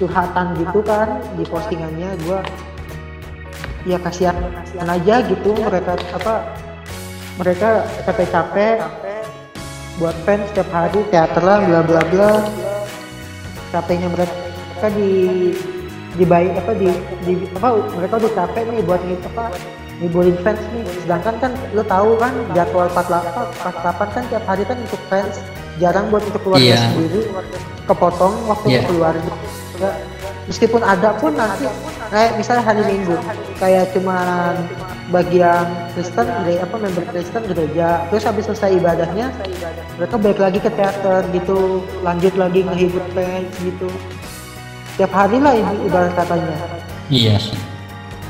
curhatan 0.00 0.56
gitu 0.56 0.80
kan 0.82 1.20
di 1.36 1.44
postingannya. 1.44 2.10
Gue 2.24 2.40
ya 3.84 4.00
kasihan 4.00 4.34
kasihan 4.56 4.88
aja 4.88 5.14
gitu. 5.28 5.52
Mereka 5.52 5.92
apa 6.16 6.34
mereka 7.36 7.68
capek-capek 8.08 8.80
buat 9.96 10.16
fans 10.28 10.44
setiap 10.52 10.68
hari 10.70 11.00
teateran 11.08 11.66
bla 11.66 11.80
bla 11.82 12.02
bla. 12.08 12.30
Capeknya 13.72 14.08
mereka 14.08 14.86
di 14.92 15.12
dibayar 16.16 16.56
apa 16.56 16.72
di, 16.72 16.88
di 17.28 17.32
apa 17.60 17.68
mereka 17.92 18.14
udah 18.16 18.32
capek 18.32 18.62
nih 18.72 18.80
buat 18.84 19.00
nih 19.04 19.18
apa 19.24 19.44
ngibulin 20.00 20.36
fans 20.40 20.60
nih. 20.72 20.84
Sedangkan 21.04 21.34
kan 21.40 21.52
lo 21.72 21.82
tahu 21.84 22.16
kan 22.16 22.32
jadwal 22.52 22.88
48 22.92 23.64
48 23.64 24.14
kan 24.16 24.22
tiap 24.28 24.44
hari 24.44 24.62
kan 24.64 24.76
untuk 24.80 25.00
fans 25.08 25.40
jarang 25.76 26.08
buat 26.08 26.24
untuk 26.24 26.40
keluarga 26.44 26.76
Iya. 26.76 26.78
sendiri. 26.88 27.20
Kepotong 27.86 28.34
waktu 28.48 28.66
untuk 28.72 28.86
keluarga 28.90 29.32
meskipun 30.46 30.78
ada 30.80 31.10
pun 31.18 31.34
nanti 31.34 31.66
kayak 32.08 32.38
misalnya 32.38 32.62
hari 32.64 32.82
minggu 32.86 33.18
kayak 33.58 33.90
cuman 33.90 34.54
bagian 35.14 35.66
Kristen 35.94 36.26
gereja 36.42 36.66
apa 36.66 36.76
member 36.82 37.04
Kristen 37.14 37.42
gereja. 37.46 37.88
Terus 38.10 38.24
habis 38.26 38.44
selesai 38.50 38.74
ibadahnya 38.78 39.30
mereka 39.96 40.14
balik 40.18 40.40
lagi 40.42 40.58
ke 40.58 40.70
teater 40.72 41.22
gitu 41.30 41.82
lanjut 42.02 42.34
lagi 42.34 42.66
ngehibur 42.66 43.04
fans 43.14 43.52
gitu. 43.62 43.88
Tiap 44.98 45.12
hari 45.12 45.38
lah 45.38 45.54
ibarat 45.86 46.12
katanya. 46.16 46.56
Iya 47.12 47.38
sih. 47.38 47.58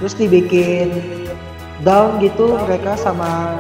Terus 0.03 0.15
dibikin 0.21 1.01
down 1.81 2.21
gitu 2.21 2.61
mereka 2.61 2.97
sama 3.01 3.57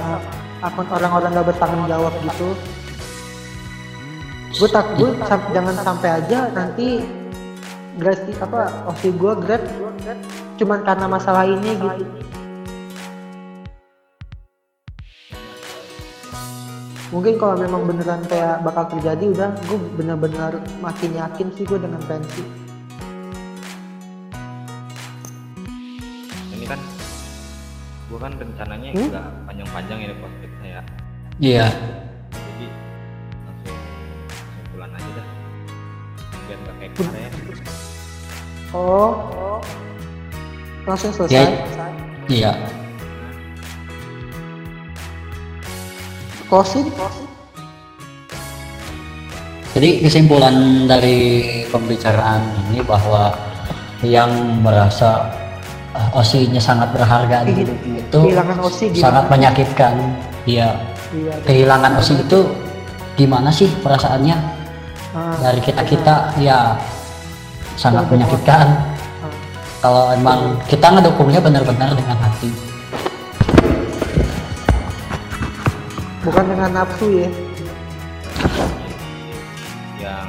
akun 0.61 0.89
orang-orang 0.93 1.33
gak 1.33 1.49
bertanggung 1.49 1.87
jawab 1.89 2.13
gitu. 2.21 2.49
Gue 4.57 4.69
takut 4.73 5.13
sam- 5.29 5.49
jangan 5.53 5.77
sampai 5.81 6.09
aja 6.21 6.49
nanti 6.53 7.05
grade 7.97 8.29
apa 8.41 8.89
osi 8.93 9.09
gue 9.09 9.33
grade 9.41 9.69
cuman 10.57 10.81
karena 10.85 11.07
masalah 11.09 11.45
ini 11.49 11.77
gitu 11.77 12.26
mungkin 17.17 17.41
kalau 17.41 17.57
memang 17.57 17.89
beneran 17.89 18.21
kayak 18.27 18.61
bakal 18.61 18.85
terjadi 18.87 19.25
udah 19.33 19.49
gue 19.65 19.79
bener-bener 19.97 20.53
makin 20.79 21.17
yakin 21.17 21.49
sih 21.51 21.65
gue 21.65 21.79
dengan 21.79 22.03
pensi 22.05 22.45
Ini 26.53 26.65
kan 26.67 26.81
gua 28.07 28.19
kan 28.21 28.33
rencananya 28.35 28.91
Hmm? 28.93 29.09
nggak 29.09 29.27
panjang-panjang 29.45 29.99
ini 29.99 30.15
podcastnya 30.17 30.71
ya. 30.71 30.83
iya 31.39 31.67
Jadi 32.31 32.67
langsung 33.43 33.79
kesimpulan 34.29 34.91
aja 34.93 35.11
dah. 35.11 35.27
Biar 36.39 36.59
nggak 36.59 36.75
kayak 36.77 36.93
kemarin. 36.95 37.33
oh 38.73 39.59
langsung 40.85 41.11
ya 41.11 41.17
selesai 41.17 41.51
iya 42.29 42.53
closing 46.47 46.89
Jadi 49.77 50.09
kesimpulan 50.09 50.89
dari 50.89 51.45
pembicaraan 51.69 52.41
ini 52.73 52.81
bahwa 52.81 53.29
yang 54.01 54.33
merasa 54.65 55.29
uh, 55.93 56.17
osinya 56.17 56.57
sangat 56.57 56.97
berharga 56.97 57.45
di 57.45 57.61
hidup 57.61 57.77
itu 57.85 58.21
osi 58.65 58.89
gimana? 58.89 59.05
sangat 59.05 59.25
menyakitkan. 59.29 59.95
Iya, 60.49 60.81
iya. 61.13 61.35
Kehilangan 61.45 61.93
osi 62.01 62.17
itu 62.17 62.49
gimana 63.21 63.53
sih 63.53 63.69
perasaannya? 63.85 64.37
Ah, 65.13 65.37
dari 65.45 65.61
kita 65.61 65.85
kita 65.85 66.33
ya 66.41 66.73
sangat 67.77 68.09
menyakitkan. 68.09 68.81
ah. 69.21 69.33
kalau 69.85 70.09
emang 70.17 70.57
kita 70.65 70.89
ngedukungnya 70.89 71.45
benar-benar 71.45 71.93
dengan 71.93 72.17
hati 72.17 72.76
bukan 76.27 76.45
dengan 76.51 76.71
nafsu 76.75 77.07
ya. 77.23 77.29
Yang 80.03 80.29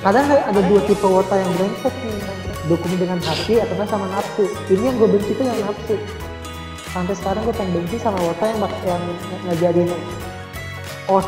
kadang 0.00 0.26
ada 0.30 0.60
dua 0.70 0.80
tipe 0.86 1.06
wota 1.08 1.34
yang 1.34 1.50
brengsek 1.58 1.94
nih. 2.06 2.18
Dukung 2.64 2.96
dengan 2.96 3.20
hati 3.20 3.60
atau 3.60 3.74
sama 3.84 4.06
nafsu. 4.14 4.48
Ini 4.72 4.94
yang 4.94 4.96
gue 4.96 5.08
benci 5.10 5.34
tuh 5.34 5.44
yang 5.44 5.58
nafsu. 5.66 5.98
Sampai 6.94 7.14
sekarang 7.18 7.42
gue 7.42 7.54
pengen 7.58 7.82
benci 7.82 7.96
sama 7.98 8.16
wota 8.22 8.44
yang 8.46 8.58
yang 8.86 9.02
ngajarin 9.50 9.90
oh 11.10 11.20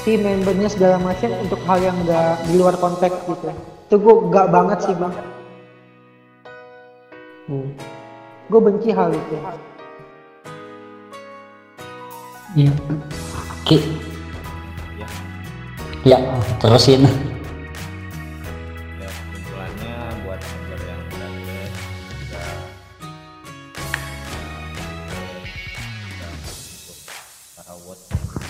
si 0.00 0.16
membernya 0.16 0.70
segala 0.70 0.96
macam 0.96 1.28
untuk 1.42 1.60
hal 1.68 1.82
yang 1.82 1.96
enggak 2.06 2.38
di 2.46 2.54
luar 2.56 2.78
konteks 2.78 3.18
gitu. 3.26 3.50
Itu 3.90 3.94
gue 3.98 4.14
gak 4.32 4.46
banget 4.48 4.78
sih 4.86 4.94
bang. 4.94 5.12
Hmm. 7.48 7.72
gue 8.52 8.60
benci 8.60 8.92
hal 8.92 9.08
itu 9.08 9.40
iya. 12.56 12.72
Ki. 13.68 13.76
Ya 14.96 16.16
ya 16.16 16.18
terusin. 16.56 17.04
Ya 17.04 17.12
kesimpulannya 19.28 20.24
buat 20.24 20.40
member 20.40 20.80
yang 20.88 21.00
udah 21.04 21.30
juga 21.36 22.44
untuk 26.72 26.98
para 27.52 27.74
watch 27.84 28.04
juga 28.08 28.40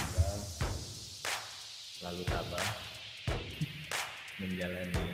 selalu 1.98 2.22
tabah 2.30 2.66
menjalani 4.38 5.06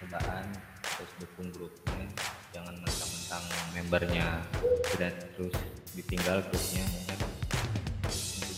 cobaan 0.00 0.46
terus 0.80 1.12
dukung 1.20 1.52
grupnya 1.52 2.08
jangan 2.56 2.80
mentang-mentang 2.80 3.44
membernya 3.76 4.26
sudah 4.88 5.12
terus 5.36 5.52
ditinggal 5.92 6.40
grupnya 6.48 6.84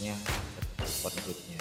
ya 0.06 0.16
kan 0.22 0.36
tetap 0.54 0.86
support 0.86 1.14
grupnya 1.26 1.58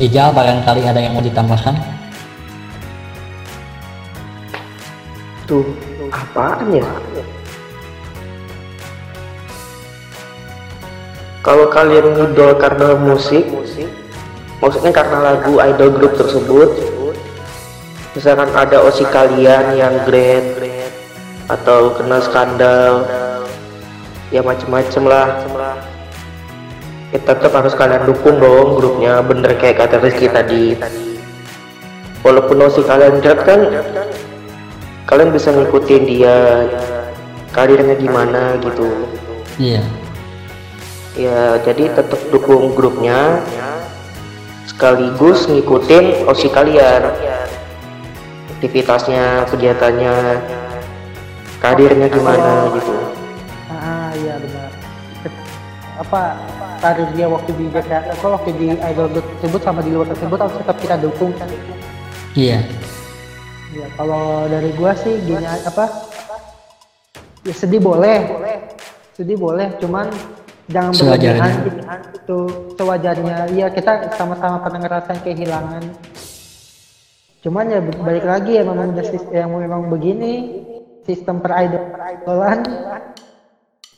Ijal 0.00 0.32
barangkali 0.32 0.82
ada 0.88 1.00
yang 1.04 1.12
mau 1.12 1.20
ditambahkan 1.20 1.76
Tuh, 5.44 5.68
apaan 6.08 6.72
ya? 6.72 6.86
Kalau 11.42 11.66
kalian 11.68 12.14
ngidol 12.14 12.54
karena 12.56 12.94
musik, 12.94 13.42
maksudnya 14.62 14.94
karena 14.94 15.18
lagu 15.18 15.58
idol 15.58 15.90
grup 15.90 16.14
tersebut, 16.14 16.70
misalkan 18.14 18.48
ada 18.54 18.78
osi 18.86 19.02
kalian 19.10 19.74
yang 19.74 20.06
great 20.06 20.56
atau 21.50 21.90
kena 21.98 22.22
skandal, 22.22 23.02
ya 24.32 24.40
macem-macem 24.40 25.04
lah. 25.04 25.44
Ya 27.12 27.20
tetap 27.20 27.52
harus 27.52 27.76
kalian 27.76 28.08
dukung 28.08 28.40
dong 28.40 28.80
grupnya, 28.80 29.20
bener 29.20 29.52
kayak 29.60 29.84
kata 29.84 30.00
Rizky 30.00 30.32
tadi. 30.32 30.80
Walaupun 32.24 32.64
osi 32.64 32.80
kalian 32.80 33.20
great 33.20 33.44
kan, 33.44 33.68
kalian 35.04 35.28
bisa 35.28 35.52
ngikutin 35.52 36.02
dia 36.08 36.36
karirnya 37.52 37.92
gimana 38.00 38.56
gitu. 38.64 38.88
Iya. 39.60 39.84
Ya 41.12 41.60
jadi 41.60 41.92
tetap 41.92 42.18
dukung 42.32 42.72
grupnya. 42.72 43.44
Sekaligus 44.64 45.44
ngikutin 45.52 46.24
osi 46.24 46.48
kalian. 46.48 47.12
Aktivitasnya 48.56 49.44
kegiatannya 49.52 50.14
karirnya 51.60 52.08
gimana 52.08 52.72
gitu 52.72 53.21
iya 54.16 54.34
benar. 54.38 54.70
Apa 56.00 56.20
karir 56.80 57.08
dia 57.14 57.26
waktu 57.28 57.50
di 57.54 57.68
JKT 57.70 58.16
apa 58.16 58.26
waktu 58.26 58.50
di 58.56 58.66
idol 58.74 59.06
tersebut 59.12 59.60
sama 59.62 59.80
di 59.84 59.90
luar 59.92 60.08
tersebut 60.10 60.38
harus 60.40 60.56
tetap 60.56 60.76
kita 60.80 60.96
dukung 60.98 61.30
kan? 61.36 61.48
Iya. 62.32 62.64
Ya 63.72 63.86
kalau 63.96 64.48
dari 64.48 64.72
gua 64.76 64.92
sih 64.96 65.20
gini 65.24 65.44
apa 65.44 65.84
ya 67.44 67.54
sedih 67.54 67.80
boleh. 67.80 68.18
Sedih 69.12 69.36
boleh 69.36 69.68
cuman 69.76 70.08
jangan 70.72 70.92
berlebihan 70.96 71.52
itu 72.16 72.38
sewajarnya 72.80 73.52
ya 73.52 73.68
kita 73.68 74.14
sama-sama 74.16 74.64
pernah 74.64 74.80
ngerasain 74.80 75.20
kehilangan. 75.20 75.84
Cuman 77.42 77.64
ya 77.68 77.80
balik 77.82 78.24
lagi 78.24 78.54
ya 78.56 78.62
memang 78.62 78.94
udah 78.94 79.04
yang 79.34 79.50
memang 79.50 79.90
begini 79.90 80.62
sistem 81.02 81.42
per 81.42 81.52
idol 81.58 81.90
idolan 81.90 82.62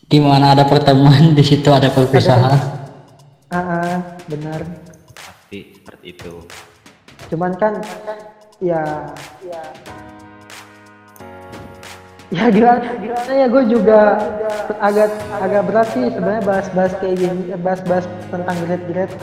di 0.04 0.18
mana 0.20 0.52
ada 0.52 0.64
pertemuan 0.68 1.32
di 1.32 1.44
situ 1.44 1.72
ada 1.72 1.88
perpisahan. 1.88 2.60
Ah 3.48 3.56
ah, 3.56 3.94
benar. 4.28 4.60
Pasti 5.16 5.80
seperti 5.80 6.06
itu. 6.12 6.32
Cuman 7.32 7.56
kan 7.56 7.80
ya 8.60 8.84
ya 9.44 9.62
ya 12.32 12.44
gimana 12.50 12.80
gimana 12.98 13.32
ya 13.32 13.46
gue 13.46 13.64
juga 13.68 14.00
agak 14.80 15.10
agak 15.40 15.62
berat 15.68 15.88
sih 15.92 16.04
sebenarnya 16.10 16.42
bahas-bahas 16.42 16.92
kayak 17.00 17.16
gini 17.20 17.42
bahas-bahas 17.60 18.04
tentang 18.28 18.56
grade-grade. 18.68 19.14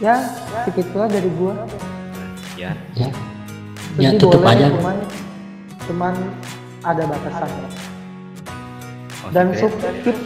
Ya 0.00 0.20
segitulah 0.68 1.08
dari 1.08 1.28
gue 1.28 1.54
ya. 2.60 2.72
Ya 2.96 3.33
ya 3.98 4.10
tutup 4.18 4.42
boleh, 4.42 4.54
aja. 4.58 4.66
cuman 4.74 4.96
cuman 5.86 6.14
ada 6.82 7.02
batasan. 7.06 7.48
Oh, 9.24 9.30
dan 9.32 9.46
oke. 9.52 9.58
sup- 9.60 9.80
keep 10.02 10.16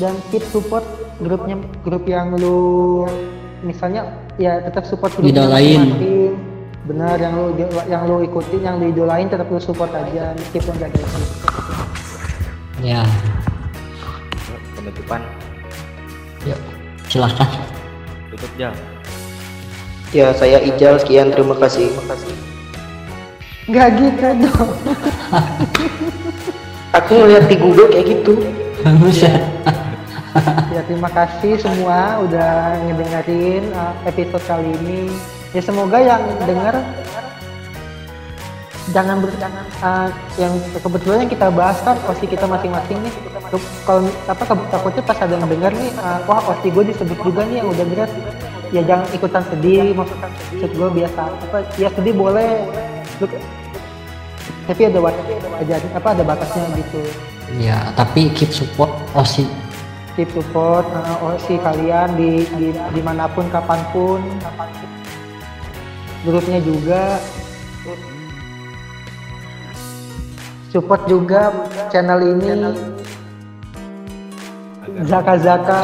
dan 0.00 0.14
keep 0.32 0.44
support 0.48 0.84
grupnya 1.22 1.56
grup 1.86 2.04
yang 2.08 2.34
lu 2.34 3.06
misalnya 3.62 4.10
ya 4.40 4.58
tetap 4.64 4.88
support 4.88 5.12
Idolain. 5.20 5.94
masing-masing. 5.94 6.34
benar 6.82 7.14
yang 7.22 7.38
lu 7.38 7.54
yang 7.86 8.02
lu 8.10 8.26
ikutin 8.26 8.58
yang 8.66 8.82
lu 8.82 8.90
idolain 8.90 9.30
tetap 9.30 9.46
lu 9.46 9.62
support 9.62 9.92
aja. 9.94 10.34
Meskipun 10.34 10.74
gak 10.82 10.90
gitu 10.90 11.18
ya. 12.82 13.06
Penutupan. 14.74 15.22
Yuk 16.42 16.58
silahkan. 17.06 17.46
Tutup 18.34 18.52
jam 18.58 18.72
ya 20.10 20.34
saya 20.34 20.58
Ijal. 20.60 20.98
Sekian 20.98 21.30
terima 21.30 21.54
kasih 21.56 21.88
nggak 23.70 23.88
gitu 23.98 24.26
dong. 24.42 24.70
Aku 26.98 27.12
ngeliat 27.24 27.48
di 27.48 27.56
Google 27.56 27.88
kayak 27.88 28.06
gitu. 28.10 28.42
Buset. 28.98 29.42
ya 30.72 30.80
terima 30.88 31.12
kasih 31.12 31.60
semua 31.60 32.24
udah 32.24 32.80
ngedengerin 32.88 33.68
uh, 33.76 33.92
episode 34.08 34.42
kali 34.48 34.72
ini. 34.82 35.12
Ya 35.52 35.60
semoga 35.60 36.00
yang 36.00 36.24
dengar 36.48 36.80
jangan 38.90 39.22
ber 39.22 39.30
jangan, 39.38 39.64
uh, 39.80 40.08
yang 40.36 40.52
kebetulan 40.74 41.18
yang 41.24 41.30
kita 41.30 41.46
bahas 41.54 41.78
kan 41.86 41.96
osi 42.10 42.26
kita 42.26 42.48
masing-masing 42.48 42.98
nih. 42.98 43.14
Kalau 43.86 44.08
apa 44.26 44.42
takutnya 44.72 45.02
pas 45.04 45.18
ada 45.20 45.32
yang 45.36 45.46
dengar 45.46 45.72
nih 45.72 45.92
uh, 46.00 46.18
wah 46.26 46.40
osi 46.50 46.72
gue 46.72 46.84
disebut 46.90 47.18
juga 47.22 47.46
nih 47.46 47.62
yang 47.62 47.68
udah 47.70 47.86
berat 47.86 48.10
ya 48.72 48.80
jangan 48.88 49.06
ikutan 49.12 49.44
sedih 49.52 49.94
maksud 49.94 50.70
gue 50.72 50.88
biasa. 50.92 51.22
Apa 51.28 51.58
ya 51.76 51.88
sedih 51.92 52.14
boleh 52.16 52.50
Tapi 54.66 54.82
ada 54.86 54.98
batas 55.02 55.24
ada 55.58 55.74
apa 55.94 56.08
ada 56.14 56.22
batasnya 56.22 56.64
gitu. 56.78 57.00
Ya 57.60 57.92
tapi 57.98 58.30
keep 58.32 58.54
support 58.54 58.90
osi. 59.12 59.44
Keep 60.12 60.28
support 60.36 60.84
uh, 60.92 61.24
OSI 61.24 61.56
kalian 61.56 62.20
di, 62.20 62.44
di 62.60 62.68
di 62.76 63.00
mana 63.00 63.24
pun 63.32 63.48
kapan 63.48 63.80
pun. 63.96 64.20
Grupnya 66.28 66.60
juga. 66.60 67.16
Support 70.68 71.08
juga 71.08 71.52
channel 71.88 72.20
ini. 72.28 72.48
Zaka 75.08 75.40
Zaka 75.40 75.80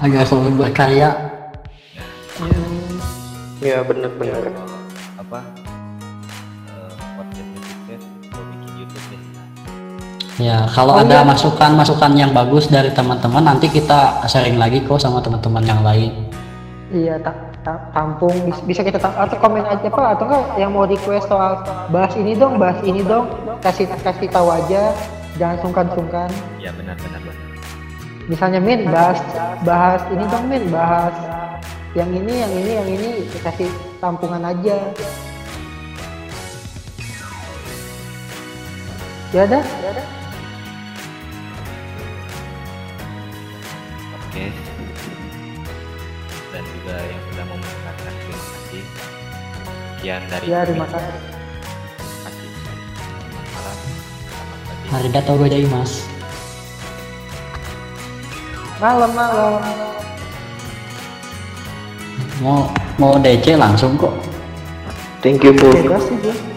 agar 0.00 0.22
selalu 0.24 0.64
berkarya. 0.64 1.10
Ya 3.60 3.84
bener-bener 3.84 4.54
apa 5.20 5.59
ya 10.40 10.64
kalau 10.66 10.96
Oh, 10.96 11.02
ada 11.04 11.20
iya. 11.20 11.28
masukan-masukan 11.28 12.12
yang 12.16 12.32
bagus 12.32 12.66
dari 12.66 12.88
teman-teman 12.90 13.44
nanti 13.44 13.68
kita 13.68 14.24
sharing 14.24 14.56
lagi 14.56 14.80
kok 14.80 14.96
sama 14.96 15.20
teman-teman 15.20 15.62
yang 15.62 15.80
lain. 15.80 16.10
Iya 16.90 17.20
ta- 17.20 17.36
ta- 17.62 17.84
tampung 17.92 18.34
bis- 18.42 18.64
bisa 18.64 18.80
kita 18.80 18.96
tam- 18.96 19.14
atau 19.14 19.36
komen 19.36 19.62
aja 19.62 19.86
pak 19.86 20.06
atau 20.16 20.24
enggak 20.26 20.44
yang 20.56 20.70
mau 20.72 20.82
request 20.82 21.28
soal 21.28 21.60
bahas 21.88 22.16
ini 22.16 22.34
dong 22.34 22.56
bahas 22.56 22.80
ini 22.82 23.04
dong. 23.04 23.28
Kasih 23.60 23.86
kasih 24.00 24.26
tahu 24.26 24.48
aja 24.48 24.90
jangan 25.36 25.60
sungkan-sungkan. 25.60 26.28
Ya 26.58 26.72
benar 26.72 26.96
benar 26.96 27.20
benar. 27.20 27.36
Misalnya 28.26 28.58
Min 28.58 28.88
bahas 28.88 29.20
bahas 29.62 30.02
ini 30.08 30.24
dong 30.26 30.44
Min 30.46 30.64
bahas 30.66 31.14
yang 31.92 32.08
ini 32.08 32.32
yang 32.38 32.52
ini 32.52 32.70
yang 32.74 32.88
ini 32.88 33.08
dikasih 33.28 33.68
tampungan 34.00 34.42
aja. 34.42 34.76
Ya 39.30 39.46
dah 39.46 39.62
ya 39.62 39.90
dah 39.94 40.06
Oke. 44.30 44.46
Dan 46.54 46.62
juga 46.62 46.94
yang 47.02 47.22
sudah 47.26 47.44
mau 47.50 47.58
mendengarkan 47.58 48.12
terima 48.14 48.38
kasih. 48.38 48.82
Sekian 49.98 50.22
dari 50.30 50.46
ya 50.46 50.62
terima 50.62 50.86
kasih 50.86 51.18
Terima 51.18 52.30
kasih. 52.30 52.48
Malam. 53.50 53.76
Selamat 54.30 54.58
pagi. 54.70 54.94
Arigatou 54.94 55.34
gozaimasu. 55.34 56.06
malam 58.80 59.12
malam 59.12 59.60
Mau 62.38 62.70
mau 63.02 63.18
DC 63.18 63.58
langsung 63.58 63.98
kok. 63.98 64.14
Thank 65.26 65.42
you, 65.42 65.58
Bu. 65.58 65.74
bebas 65.74 66.06
sih 66.06 66.16
gue 66.22 66.49